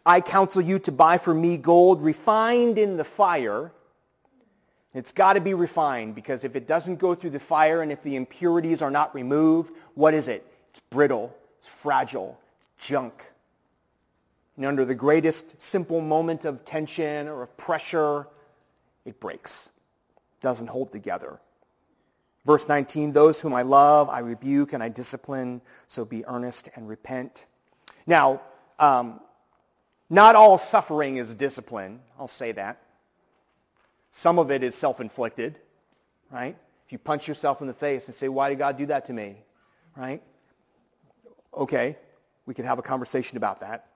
I 0.04 0.20
counsel 0.20 0.62
you 0.62 0.80
to 0.80 0.92
buy 0.92 1.18
for 1.18 1.32
me 1.32 1.56
gold 1.56 2.02
refined 2.02 2.76
in 2.76 2.96
the 2.96 3.04
fire. 3.04 3.72
It's 4.94 5.12
got 5.12 5.34
to 5.34 5.40
be 5.40 5.54
refined 5.54 6.14
because 6.14 6.44
if 6.44 6.54
it 6.54 6.66
doesn't 6.66 6.96
go 6.96 7.14
through 7.14 7.30
the 7.30 7.40
fire 7.40 7.80
and 7.82 7.90
if 7.90 8.02
the 8.02 8.16
impurities 8.16 8.82
are 8.82 8.90
not 8.90 9.14
removed, 9.14 9.72
what 9.94 10.12
is 10.12 10.28
it? 10.28 10.46
It's 10.70 10.80
brittle, 10.90 11.34
it's 11.58 11.66
fragile, 11.66 12.38
it's 12.58 12.86
junk. 12.86 13.24
And 14.56 14.66
under 14.66 14.84
the 14.84 14.94
greatest 14.94 15.60
simple 15.60 16.00
moment 16.02 16.44
of 16.44 16.64
tension 16.66 17.26
or 17.26 17.42
of 17.42 17.56
pressure, 17.56 18.26
it 19.06 19.18
breaks, 19.18 19.70
It 20.14 20.40
doesn't 20.42 20.68
hold 20.68 20.92
together. 20.92 21.40
Verse 22.44 22.68
19, 22.68 23.12
those 23.12 23.40
whom 23.40 23.54
I 23.54 23.62
love, 23.62 24.10
I 24.10 24.18
rebuke 24.18 24.72
and 24.72 24.82
I 24.82 24.88
discipline, 24.88 25.62
so 25.86 26.04
be 26.04 26.26
earnest 26.26 26.68
and 26.74 26.88
repent. 26.88 27.46
Now, 28.06 28.42
um, 28.78 29.20
not 30.10 30.34
all 30.34 30.58
suffering 30.58 31.16
is 31.16 31.34
discipline. 31.34 32.00
I'll 32.18 32.28
say 32.28 32.52
that. 32.52 32.81
Some 34.12 34.38
of 34.38 34.50
it 34.50 34.62
is 34.62 34.74
self-inflicted, 34.74 35.58
right? 36.30 36.56
If 36.86 36.92
you 36.92 36.98
punch 36.98 37.26
yourself 37.26 37.62
in 37.62 37.66
the 37.66 37.74
face 37.74 38.06
and 38.06 38.14
say, 38.14 38.28
why 38.28 38.50
did 38.50 38.58
God 38.58 38.76
do 38.76 38.86
that 38.86 39.06
to 39.06 39.12
me? 39.12 39.36
Right? 39.96 40.22
Okay, 41.56 41.96
we 42.44 42.54
can 42.54 42.66
have 42.66 42.78
a 42.78 42.82
conversation 42.82 43.38
about 43.38 43.60
that. 43.60 43.86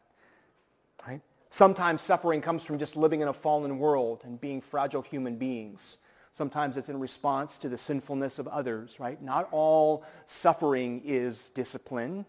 Right? 1.07 1.21
Sometimes 1.51 2.01
suffering 2.01 2.41
comes 2.41 2.63
from 2.63 2.79
just 2.79 2.97
living 2.97 3.21
in 3.21 3.29
a 3.29 3.33
fallen 3.33 3.79
world 3.79 4.23
and 4.25 4.41
being 4.41 4.63
fragile 4.63 5.03
human 5.03 5.37
beings. 5.37 5.99
Sometimes 6.33 6.77
it's 6.77 6.89
in 6.89 6.99
response 6.99 7.59
to 7.59 7.69
the 7.69 7.79
sinfulness 7.79 8.39
of 8.39 8.49
others, 8.49 8.99
right? 8.99 9.21
Not 9.23 9.49
all 9.53 10.05
suffering 10.27 11.03
is 11.05 11.51
discipline. 11.51 12.27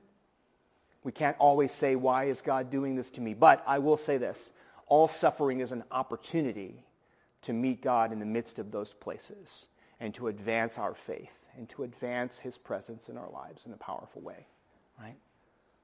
We 1.03 1.13
can't 1.13 1.37
always 1.39 1.71
say, 1.71 1.95
why 1.95 2.25
is 2.25 2.41
God 2.41 2.69
doing 2.69 2.95
this 2.95 3.09
to 3.11 3.21
me? 3.21 3.33
But 3.33 3.63
I 3.65 3.79
will 3.79 3.97
say 3.97 4.17
this. 4.17 4.49
All 4.87 5.07
suffering 5.07 5.61
is 5.61 5.71
an 5.71 5.83
opportunity 5.91 6.83
to 7.43 7.53
meet 7.53 7.81
God 7.81 8.11
in 8.11 8.19
the 8.19 8.25
midst 8.25 8.59
of 8.59 8.71
those 8.71 8.93
places 8.93 9.67
and 9.99 10.13
to 10.15 10.27
advance 10.27 10.77
our 10.77 10.93
faith 10.93 11.45
and 11.57 11.67
to 11.69 11.83
advance 11.83 12.37
his 12.37 12.57
presence 12.57 13.09
in 13.09 13.17
our 13.17 13.29
lives 13.29 13.65
in 13.65 13.73
a 13.73 13.77
powerful 13.77 14.21
way, 14.21 14.45
right? 14.99 15.15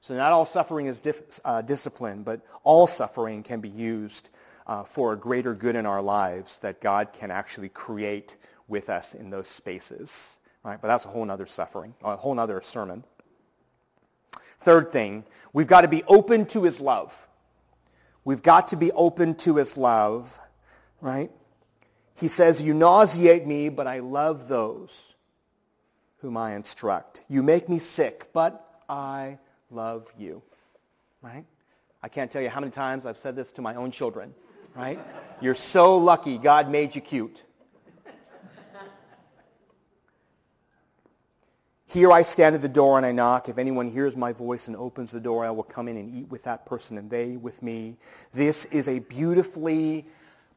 So 0.01 0.15
not 0.15 0.31
all 0.31 0.45
suffering 0.45 0.87
is 0.87 0.99
dif- 0.99 1.39
uh, 1.45 1.61
discipline, 1.61 2.23
but 2.23 2.41
all 2.63 2.87
suffering 2.87 3.41
can 3.41 3.61
be 3.61 3.69
used 3.69 4.29
uh, 4.67 4.83
for 4.83 5.13
a 5.13 5.15
greater 5.15 5.53
good 5.53 5.75
in 5.75 5.85
our 5.85 6.01
lives 6.01 6.57
that 6.59 6.81
God 6.81 7.13
can 7.13 7.31
actually 7.31 7.69
create 7.69 8.35
with 8.67 8.89
us 8.89 9.13
in 9.13 9.29
those 9.29 9.47
spaces. 9.47 10.39
Right? 10.63 10.79
But 10.81 10.89
that's 10.89 11.05
a 11.05 11.09
whole 11.09 11.29
other 11.29 11.45
suffering, 11.45 11.93
a 12.03 12.15
whole 12.15 12.39
other 12.39 12.61
sermon. 12.61 13.03
Third 14.59 14.91
thing, 14.91 15.25
we've 15.51 15.67
got 15.67 15.81
to 15.81 15.87
be 15.87 16.03
open 16.03 16.45
to 16.47 16.63
his 16.63 16.79
love. 16.79 17.13
We've 18.25 18.41
got 18.41 18.69
to 18.69 18.77
be 18.77 18.91
open 18.93 19.35
to 19.35 19.57
his 19.57 19.77
love, 19.77 20.39
right? 21.01 21.31
He 22.15 22.27
says, 22.27 22.61
you 22.61 22.73
nauseate 22.73 23.45
me, 23.45 23.69
but 23.69 23.87
I 23.87 23.99
love 23.99 24.47
those 24.47 25.15
whom 26.19 26.37
I 26.37 26.55
instruct. 26.55 27.23
You 27.27 27.43
make 27.43 27.67
me 27.67 27.79
sick, 27.79 28.29
but 28.33 28.81
I 28.87 29.39
love 29.69 30.07
you. 30.17 30.41
Right? 31.21 31.45
I 32.01 32.07
can't 32.07 32.31
tell 32.31 32.41
you 32.41 32.49
how 32.49 32.59
many 32.59 32.71
times 32.71 33.05
I've 33.05 33.17
said 33.17 33.35
this 33.35 33.51
to 33.53 33.61
my 33.61 33.75
own 33.75 33.91
children. 33.91 34.33
Right? 34.75 34.99
You're 35.41 35.55
so 35.55 35.97
lucky 35.97 36.37
God 36.37 36.69
made 36.69 36.95
you 36.95 37.01
cute. 37.01 37.43
Here 41.93 42.11
I 42.11 42.23
stand 42.23 42.55
at 42.55 42.63
the 42.63 42.69
door 42.69 42.97
and 42.97 43.05
I 43.05 43.11
knock. 43.11 43.49
If 43.49 43.59
anyone 43.59 43.87
hears 43.87 44.15
my 44.15 44.33
voice 44.33 44.67
and 44.67 44.75
opens 44.75 45.11
the 45.11 45.19
door, 45.19 45.45
I 45.45 45.51
will 45.51 45.61
come 45.61 45.87
in 45.87 45.95
and 45.95 46.11
eat 46.11 46.27
with 46.27 46.41
that 46.45 46.65
person 46.65 46.97
and 46.97 47.07
they 47.07 47.37
with 47.37 47.61
me. 47.61 47.97
This 48.31 48.65
is 48.65 48.87
a 48.87 48.97
beautifully 48.97 50.07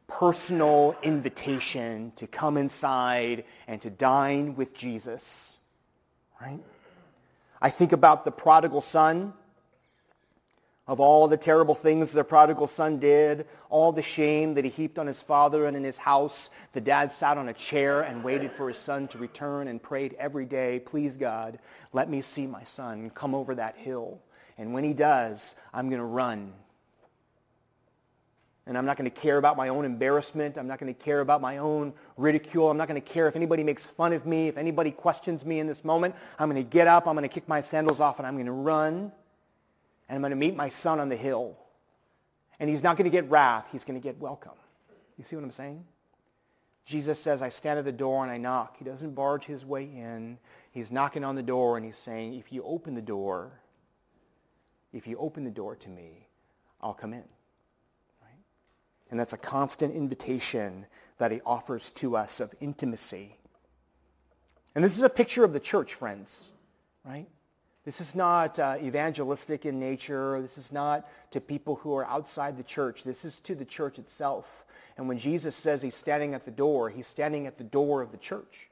personal 0.08 0.96
invitation 1.02 2.12
to 2.16 2.26
come 2.26 2.56
inside 2.56 3.44
and 3.66 3.80
to 3.82 3.90
dine 3.90 4.54
with 4.54 4.74
Jesus. 4.74 5.56
Right? 6.40 6.60
I 7.60 7.70
think 7.70 7.92
about 7.92 8.24
the 8.24 8.30
prodigal 8.30 8.80
son, 8.80 9.32
of 10.86 11.00
all 11.00 11.26
the 11.26 11.36
terrible 11.36 11.74
things 11.74 12.12
the 12.12 12.22
prodigal 12.22 12.68
son 12.68 12.98
did, 12.98 13.46
all 13.68 13.90
the 13.90 14.02
shame 14.02 14.54
that 14.54 14.64
he 14.64 14.70
heaped 14.70 14.98
on 14.98 15.08
his 15.08 15.20
father 15.20 15.66
and 15.66 15.76
in 15.76 15.82
his 15.82 15.98
house. 15.98 16.50
The 16.72 16.80
dad 16.80 17.10
sat 17.10 17.38
on 17.38 17.48
a 17.48 17.52
chair 17.52 18.02
and 18.02 18.22
waited 18.22 18.52
for 18.52 18.68
his 18.68 18.78
son 18.78 19.08
to 19.08 19.18
return 19.18 19.66
and 19.66 19.82
prayed 19.82 20.14
every 20.18 20.44
day, 20.44 20.78
please 20.78 21.16
God, 21.16 21.58
let 21.92 22.08
me 22.08 22.22
see 22.22 22.46
my 22.46 22.62
son 22.62 23.10
come 23.10 23.34
over 23.34 23.56
that 23.56 23.76
hill. 23.76 24.20
And 24.58 24.72
when 24.72 24.84
he 24.84 24.94
does, 24.94 25.56
I'm 25.74 25.88
going 25.88 25.98
to 25.98 26.04
run 26.04 26.52
and 28.66 28.76
I'm 28.76 28.84
not 28.84 28.96
going 28.96 29.08
to 29.08 29.16
care 29.16 29.38
about 29.38 29.56
my 29.56 29.68
own 29.68 29.84
embarrassment. 29.84 30.58
I'm 30.58 30.66
not 30.66 30.80
going 30.80 30.92
to 30.92 31.00
care 31.00 31.20
about 31.20 31.40
my 31.40 31.58
own 31.58 31.92
ridicule. 32.16 32.68
I'm 32.68 32.76
not 32.76 32.88
going 32.88 33.00
to 33.00 33.08
care 33.08 33.28
if 33.28 33.36
anybody 33.36 33.62
makes 33.62 33.86
fun 33.86 34.12
of 34.12 34.26
me, 34.26 34.48
if 34.48 34.56
anybody 34.56 34.90
questions 34.90 35.44
me 35.44 35.60
in 35.60 35.68
this 35.68 35.84
moment. 35.84 36.16
I'm 36.38 36.50
going 36.50 36.62
to 36.62 36.68
get 36.68 36.88
up, 36.88 37.06
I'm 37.06 37.14
going 37.14 37.28
to 37.28 37.32
kick 37.32 37.48
my 37.48 37.60
sandals 37.60 38.00
off, 38.00 38.18
and 38.18 38.26
I'm 38.26 38.34
going 38.34 38.46
to 38.46 38.52
run. 38.52 39.12
And 40.08 40.16
I'm 40.16 40.20
going 40.20 40.30
to 40.30 40.36
meet 40.36 40.56
my 40.56 40.68
son 40.68 40.98
on 40.98 41.08
the 41.08 41.16
hill. 41.16 41.56
And 42.58 42.68
he's 42.68 42.82
not 42.82 42.96
going 42.96 43.04
to 43.04 43.10
get 43.10 43.28
wrath. 43.30 43.68
He's 43.70 43.84
going 43.84 44.00
to 44.00 44.02
get 44.02 44.18
welcome. 44.18 44.52
You 45.16 45.24
see 45.24 45.36
what 45.36 45.44
I'm 45.44 45.50
saying? 45.50 45.84
Jesus 46.84 47.20
says, 47.20 47.42
I 47.42 47.48
stand 47.48 47.78
at 47.78 47.84
the 47.84 47.92
door 47.92 48.22
and 48.22 48.30
I 48.30 48.36
knock. 48.36 48.76
He 48.78 48.84
doesn't 48.84 49.14
barge 49.14 49.44
his 49.44 49.64
way 49.64 49.82
in. 49.82 50.38
He's 50.70 50.90
knocking 50.90 51.24
on 51.24 51.34
the 51.34 51.42
door 51.42 51.76
and 51.76 51.84
he's 51.84 51.98
saying, 51.98 52.34
if 52.34 52.52
you 52.52 52.62
open 52.62 52.94
the 52.94 53.02
door, 53.02 53.50
if 54.92 55.06
you 55.06 55.18
open 55.18 55.42
the 55.42 55.50
door 55.50 55.74
to 55.74 55.88
me, 55.88 56.28
I'll 56.80 56.94
come 56.94 57.12
in. 57.12 57.24
And 59.10 59.18
that's 59.18 59.32
a 59.32 59.38
constant 59.38 59.94
invitation 59.94 60.86
that 61.18 61.30
he 61.30 61.40
offers 61.46 61.90
to 61.92 62.16
us 62.16 62.40
of 62.40 62.54
intimacy. 62.60 63.36
And 64.74 64.84
this 64.84 64.96
is 64.96 65.02
a 65.02 65.08
picture 65.08 65.44
of 65.44 65.52
the 65.52 65.60
church, 65.60 65.94
friends, 65.94 66.44
right? 67.04 67.26
This 67.86 68.00
is 68.00 68.16
not 68.16 68.58
uh, 68.58 68.76
evangelistic 68.82 69.64
in 69.64 69.78
nature. 69.78 70.42
This 70.42 70.58
is 70.58 70.72
not 70.72 71.08
to 71.30 71.40
people 71.40 71.76
who 71.76 71.94
are 71.94 72.04
outside 72.04 72.58
the 72.58 72.64
church. 72.64 73.04
This 73.04 73.24
is 73.24 73.38
to 73.40 73.54
the 73.54 73.64
church 73.64 73.98
itself. 74.00 74.64
And 74.96 75.08
when 75.08 75.18
Jesus 75.18 75.54
says 75.54 75.82
he's 75.82 75.94
standing 75.94 76.34
at 76.34 76.44
the 76.44 76.50
door, 76.50 76.90
he's 76.90 77.06
standing 77.06 77.46
at 77.46 77.58
the 77.58 77.64
door 77.64 78.02
of 78.02 78.10
the 78.10 78.18
church. 78.18 78.68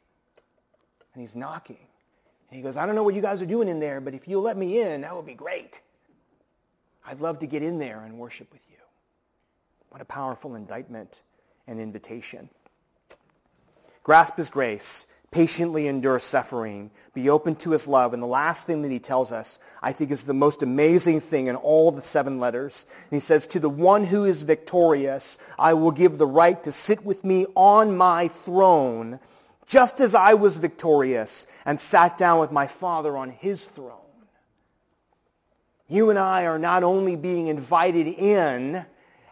And 1.14 1.22
he's 1.22 1.36
knocking. 1.36 1.78
And 2.50 2.56
he 2.56 2.62
goes, 2.62 2.76
I 2.76 2.86
don't 2.86 2.96
know 2.96 3.04
what 3.04 3.14
you 3.14 3.22
guys 3.22 3.40
are 3.40 3.46
doing 3.46 3.68
in 3.68 3.78
there, 3.78 4.00
but 4.00 4.14
if 4.14 4.26
you'll 4.26 4.42
let 4.42 4.56
me 4.56 4.80
in, 4.80 5.02
that 5.02 5.14
would 5.14 5.26
be 5.26 5.34
great. 5.34 5.80
I'd 7.06 7.20
love 7.20 7.38
to 7.38 7.46
get 7.46 7.62
in 7.62 7.78
there 7.78 8.02
and 8.04 8.18
worship 8.18 8.52
with 8.52 8.62
you. 8.68 8.73
What 9.94 10.02
a 10.02 10.06
powerful 10.06 10.56
indictment 10.56 11.22
and 11.68 11.78
invitation. 11.78 12.50
Grasp 14.02 14.36
his 14.36 14.50
grace. 14.50 15.06
patiently 15.34 15.88
endure 15.88 16.20
suffering, 16.20 16.92
be 17.12 17.28
open 17.28 17.56
to 17.56 17.72
his 17.72 17.88
love. 17.88 18.14
And 18.14 18.22
the 18.22 18.26
last 18.26 18.68
thing 18.68 18.82
that 18.82 18.92
he 18.92 19.00
tells 19.00 19.32
us, 19.32 19.58
I 19.82 19.90
think 19.90 20.12
is 20.12 20.22
the 20.22 20.32
most 20.32 20.62
amazing 20.62 21.18
thing 21.18 21.48
in 21.48 21.56
all 21.56 21.90
the 21.90 22.02
seven 22.02 22.38
letters. 22.38 22.86
And 23.10 23.16
he 23.16 23.20
says, 23.20 23.48
to 23.48 23.58
the 23.58 23.68
one 23.68 24.04
who 24.04 24.24
is 24.24 24.42
victorious, 24.42 25.36
I 25.58 25.74
will 25.74 25.90
give 25.90 26.18
the 26.18 26.26
right 26.26 26.62
to 26.62 26.70
sit 26.70 27.04
with 27.04 27.24
me 27.24 27.46
on 27.56 27.96
my 27.96 28.28
throne, 28.28 29.18
just 29.66 30.00
as 30.00 30.14
I 30.14 30.34
was 30.34 30.56
victorious 30.56 31.48
and 31.66 31.80
sat 31.80 32.16
down 32.16 32.38
with 32.38 32.52
my 32.52 32.68
Father 32.68 33.16
on 33.16 33.30
his 33.30 33.64
throne. 33.64 33.98
You 35.88 36.10
and 36.10 36.18
I 36.18 36.46
are 36.46 36.60
not 36.60 36.84
only 36.84 37.16
being 37.16 37.48
invited 37.48 38.06
in 38.06 38.86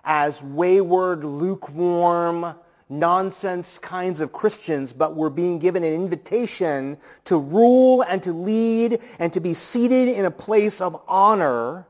as 0.05 0.43
wayward, 0.43 1.25
lukewarm, 1.25 2.55
nonsense 2.89 3.79
kinds 3.79 4.21
of 4.21 4.33
Christians, 4.33 4.93
but 4.93 5.17
we're 5.17 5.31
being 5.31 5.59
given 5.59 5.83
an 5.83 5.95
invitation 5.95 6.99
to 7.25 7.39
rule 7.39 8.03
and 8.03 8.23
to 8.23 8.33
lead 8.33 9.01
and 9.19 9.33
to 9.33 9.41
be 9.41 9.55
seated 9.55 10.09
in 10.09 10.25
a 10.25 10.31
place 10.31 10.81
of 10.81 11.01
honor. 11.09 11.87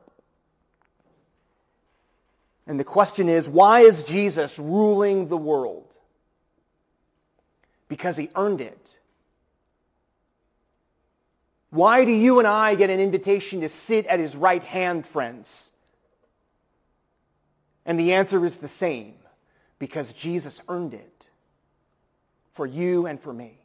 And 2.66 2.78
the 2.78 2.84
question 2.84 3.28
is, 3.28 3.48
why 3.48 3.80
is 3.80 4.04
Jesus 4.04 4.58
ruling 4.58 5.28
the 5.28 5.36
world? 5.36 5.92
Because 7.88 8.16
he 8.16 8.30
earned 8.36 8.60
it. 8.60 8.96
Why 11.70 12.04
do 12.04 12.12
you 12.12 12.38
and 12.38 12.46
I 12.46 12.74
get 12.74 12.90
an 12.90 13.00
invitation 13.00 13.62
to 13.62 13.68
sit 13.68 14.06
at 14.06 14.20
his 14.20 14.36
right 14.36 14.62
hand, 14.62 15.06
friends? 15.06 15.70
And 17.85 17.99
the 17.99 18.12
answer 18.12 18.45
is 18.47 18.59
the 18.59 18.68
same 18.68 19.14
because 19.78 20.12
Jesus 20.12 20.61
earned 20.68 20.95
it 20.95 21.28
for 22.53 22.66
you 22.66 23.07
and 23.07 23.20
for 23.20 23.33
me. 23.33 23.59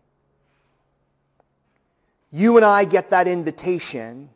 You 2.32 2.58
and 2.58 2.66
I 2.66 2.86
get 2.86 3.12
that 3.12 3.28
invitation 3.28 4.30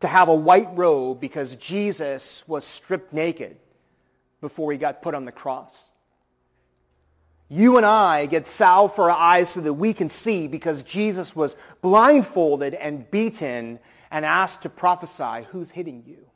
to 0.00 0.08
have 0.08 0.28
a 0.28 0.34
white 0.34 0.68
robe 0.76 1.20
because 1.20 1.54
Jesus 1.56 2.42
was 2.46 2.64
stripped 2.64 3.12
naked 3.12 3.56
before 4.40 4.72
he 4.72 4.78
got 4.78 5.02
put 5.02 5.14
on 5.14 5.24
the 5.24 5.32
cross. 5.32 5.88
You 7.48 7.76
and 7.76 7.84
I 7.84 8.26
get 8.26 8.46
salve 8.46 8.94
for 8.94 9.10
our 9.10 9.16
eyes 9.16 9.50
so 9.50 9.60
that 9.60 9.74
we 9.74 9.92
can 9.92 10.08
see 10.08 10.46
because 10.46 10.82
Jesus 10.82 11.34
was 11.34 11.56
blindfolded 11.82 12.74
and 12.74 13.10
beaten 13.10 13.80
and 14.10 14.24
asked 14.24 14.62
to 14.62 14.70
prophesy 14.70 15.46
who's 15.50 15.70
hitting 15.70 16.04
you. 16.06 16.29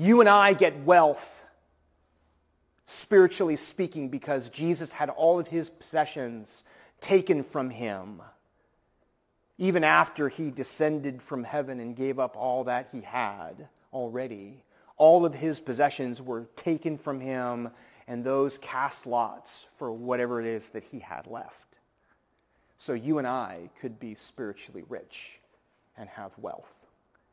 You 0.00 0.20
and 0.20 0.28
I 0.28 0.52
get 0.52 0.84
wealth, 0.84 1.44
spiritually 2.86 3.56
speaking, 3.56 4.10
because 4.10 4.48
Jesus 4.48 4.92
had 4.92 5.10
all 5.10 5.40
of 5.40 5.48
his 5.48 5.68
possessions 5.68 6.62
taken 7.00 7.42
from 7.42 7.68
him. 7.68 8.22
Even 9.58 9.82
after 9.82 10.28
he 10.28 10.52
descended 10.52 11.20
from 11.20 11.42
heaven 11.42 11.80
and 11.80 11.96
gave 11.96 12.20
up 12.20 12.36
all 12.36 12.62
that 12.64 12.90
he 12.92 13.00
had 13.00 13.66
already, 13.92 14.62
all 14.96 15.24
of 15.24 15.34
his 15.34 15.58
possessions 15.58 16.22
were 16.22 16.46
taken 16.54 16.96
from 16.96 17.18
him 17.18 17.68
and 18.06 18.22
those 18.22 18.56
cast 18.58 19.04
lots 19.04 19.66
for 19.78 19.90
whatever 19.90 20.40
it 20.40 20.46
is 20.46 20.70
that 20.70 20.84
he 20.84 21.00
had 21.00 21.26
left. 21.26 21.66
So 22.78 22.92
you 22.92 23.18
and 23.18 23.26
I 23.26 23.70
could 23.80 23.98
be 23.98 24.14
spiritually 24.14 24.84
rich 24.88 25.40
and 25.96 26.08
have 26.10 26.30
wealth 26.38 26.86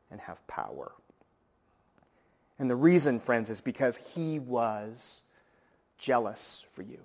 and 0.09 0.19
have 0.19 0.45
power. 0.47 0.93
And 2.57 2.69
the 2.69 2.75
reason, 2.75 3.19
friends, 3.19 3.49
is 3.49 3.61
because 3.61 3.97
he 3.97 4.39
was 4.39 5.23
jealous 5.97 6.63
for 6.73 6.83
you. 6.83 6.99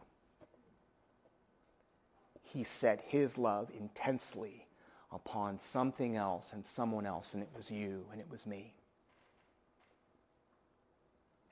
He 2.43 2.65
set 2.65 3.01
his 3.07 3.39
love 3.39 3.71
intensely 3.79 4.67
upon 5.13 5.59
something 5.59 6.17
else 6.17 6.53
and 6.53 6.65
someone 6.65 7.07
else, 7.07 7.35
and 7.35 7.43
it 7.43 7.49
was 7.57 7.71
you 7.71 8.05
and 8.13 8.21
it 8.21 8.27
was 8.31 8.47
me. 8.47 8.75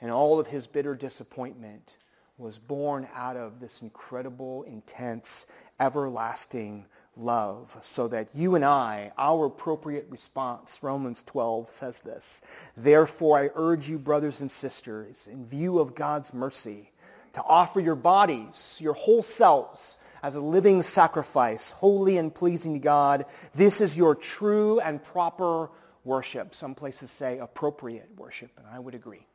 And 0.01 0.11
all 0.11 0.38
of 0.38 0.46
his 0.46 0.66
bitter 0.66 0.94
disappointment 0.94 1.96
was 2.36 2.57
born 2.57 3.09
out 3.14 3.36
of 3.36 3.59
this 3.59 3.82
incredible, 3.82 4.62
intense, 4.62 5.46
everlasting 5.80 6.86
love 7.18 7.76
so 7.82 8.08
that 8.08 8.28
you 8.34 8.54
and 8.54 8.64
I, 8.64 9.12
our 9.18 9.46
appropriate 9.46 10.06
response, 10.08 10.78
Romans 10.82 11.22
12 11.26 11.70
says 11.70 12.00
this, 12.00 12.42
Therefore 12.76 13.38
I 13.38 13.50
urge 13.54 13.88
you, 13.88 13.98
brothers 13.98 14.40
and 14.40 14.50
sisters, 14.50 15.28
in 15.30 15.44
view 15.44 15.78
of 15.78 15.94
God's 15.94 16.32
mercy, 16.32 16.90
to 17.34 17.42
offer 17.42 17.80
your 17.80 17.94
bodies, 17.94 18.76
your 18.78 18.94
whole 18.94 19.22
selves, 19.22 19.96
as 20.22 20.34
a 20.34 20.40
living 20.40 20.82
sacrifice, 20.82 21.70
holy 21.70 22.16
and 22.16 22.34
pleasing 22.34 22.72
to 22.72 22.78
God. 22.80 23.26
This 23.54 23.80
is 23.80 23.96
your 23.96 24.14
true 24.14 24.80
and 24.80 25.02
proper 25.02 25.70
worship. 26.04 26.54
Some 26.54 26.74
places 26.74 27.10
say 27.10 27.38
appropriate 27.38 28.08
worship, 28.16 28.50
and 28.56 28.66
I 28.66 28.78
would 28.78 28.94
agree. 28.94 29.26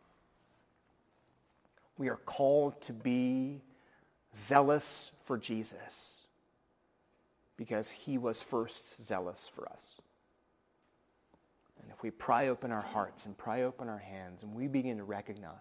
We 1.98 2.10
are 2.10 2.18
called 2.18 2.82
to 2.84 2.94
be 2.94 3.62
zealous 4.36 5.12
for 5.26 5.38
Jesus 5.38 6.23
because 7.58 7.90
he 7.90 8.18
was 8.18 8.42
first 8.42 8.84
zealous 9.06 9.50
for 9.56 9.68
us. 9.70 9.96
And 11.82 11.92
if 11.92 12.02
we 12.02 12.12
pry 12.12 12.48
open 12.48 12.72
our 12.72 12.82
hearts 12.82 13.26
and 13.26 13.38
pry 13.38 13.64
open 13.64 13.90
our 13.90 14.00
hands 14.00 14.44
and 14.44 14.56
we 14.56 14.68
begin 14.68 14.98
to 14.98 15.04
recognize 15.04 15.54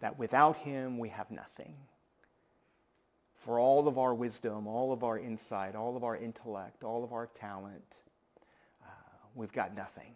that 0.00 0.18
without 0.18 0.56
him 0.56 0.98
we 0.98 1.08
have 1.08 1.30
nothing, 1.30 1.74
for 3.38 3.58
all 3.58 3.88
of 3.88 3.98
our 3.98 4.14
wisdom, 4.14 4.66
all 4.66 4.92
of 4.92 5.04
our 5.04 5.18
insight, 5.18 5.74
all 5.74 5.96
of 5.96 6.04
our 6.04 6.16
intellect, 6.16 6.84
all 6.84 7.04
of 7.04 7.12
our 7.12 7.26
talent, 7.26 8.02
uh, 8.84 8.90
we've 9.34 9.52
got 9.52 9.74
nothing. 9.76 10.12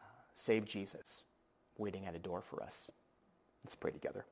Uh, 0.00 0.04
save 0.34 0.64
Jesus 0.64 1.22
waiting 1.78 2.06
at 2.06 2.14
a 2.14 2.18
door 2.18 2.42
for 2.42 2.62
us. 2.62 2.90
Let's 3.64 3.74
pray 3.74 3.92
together. 3.92 4.24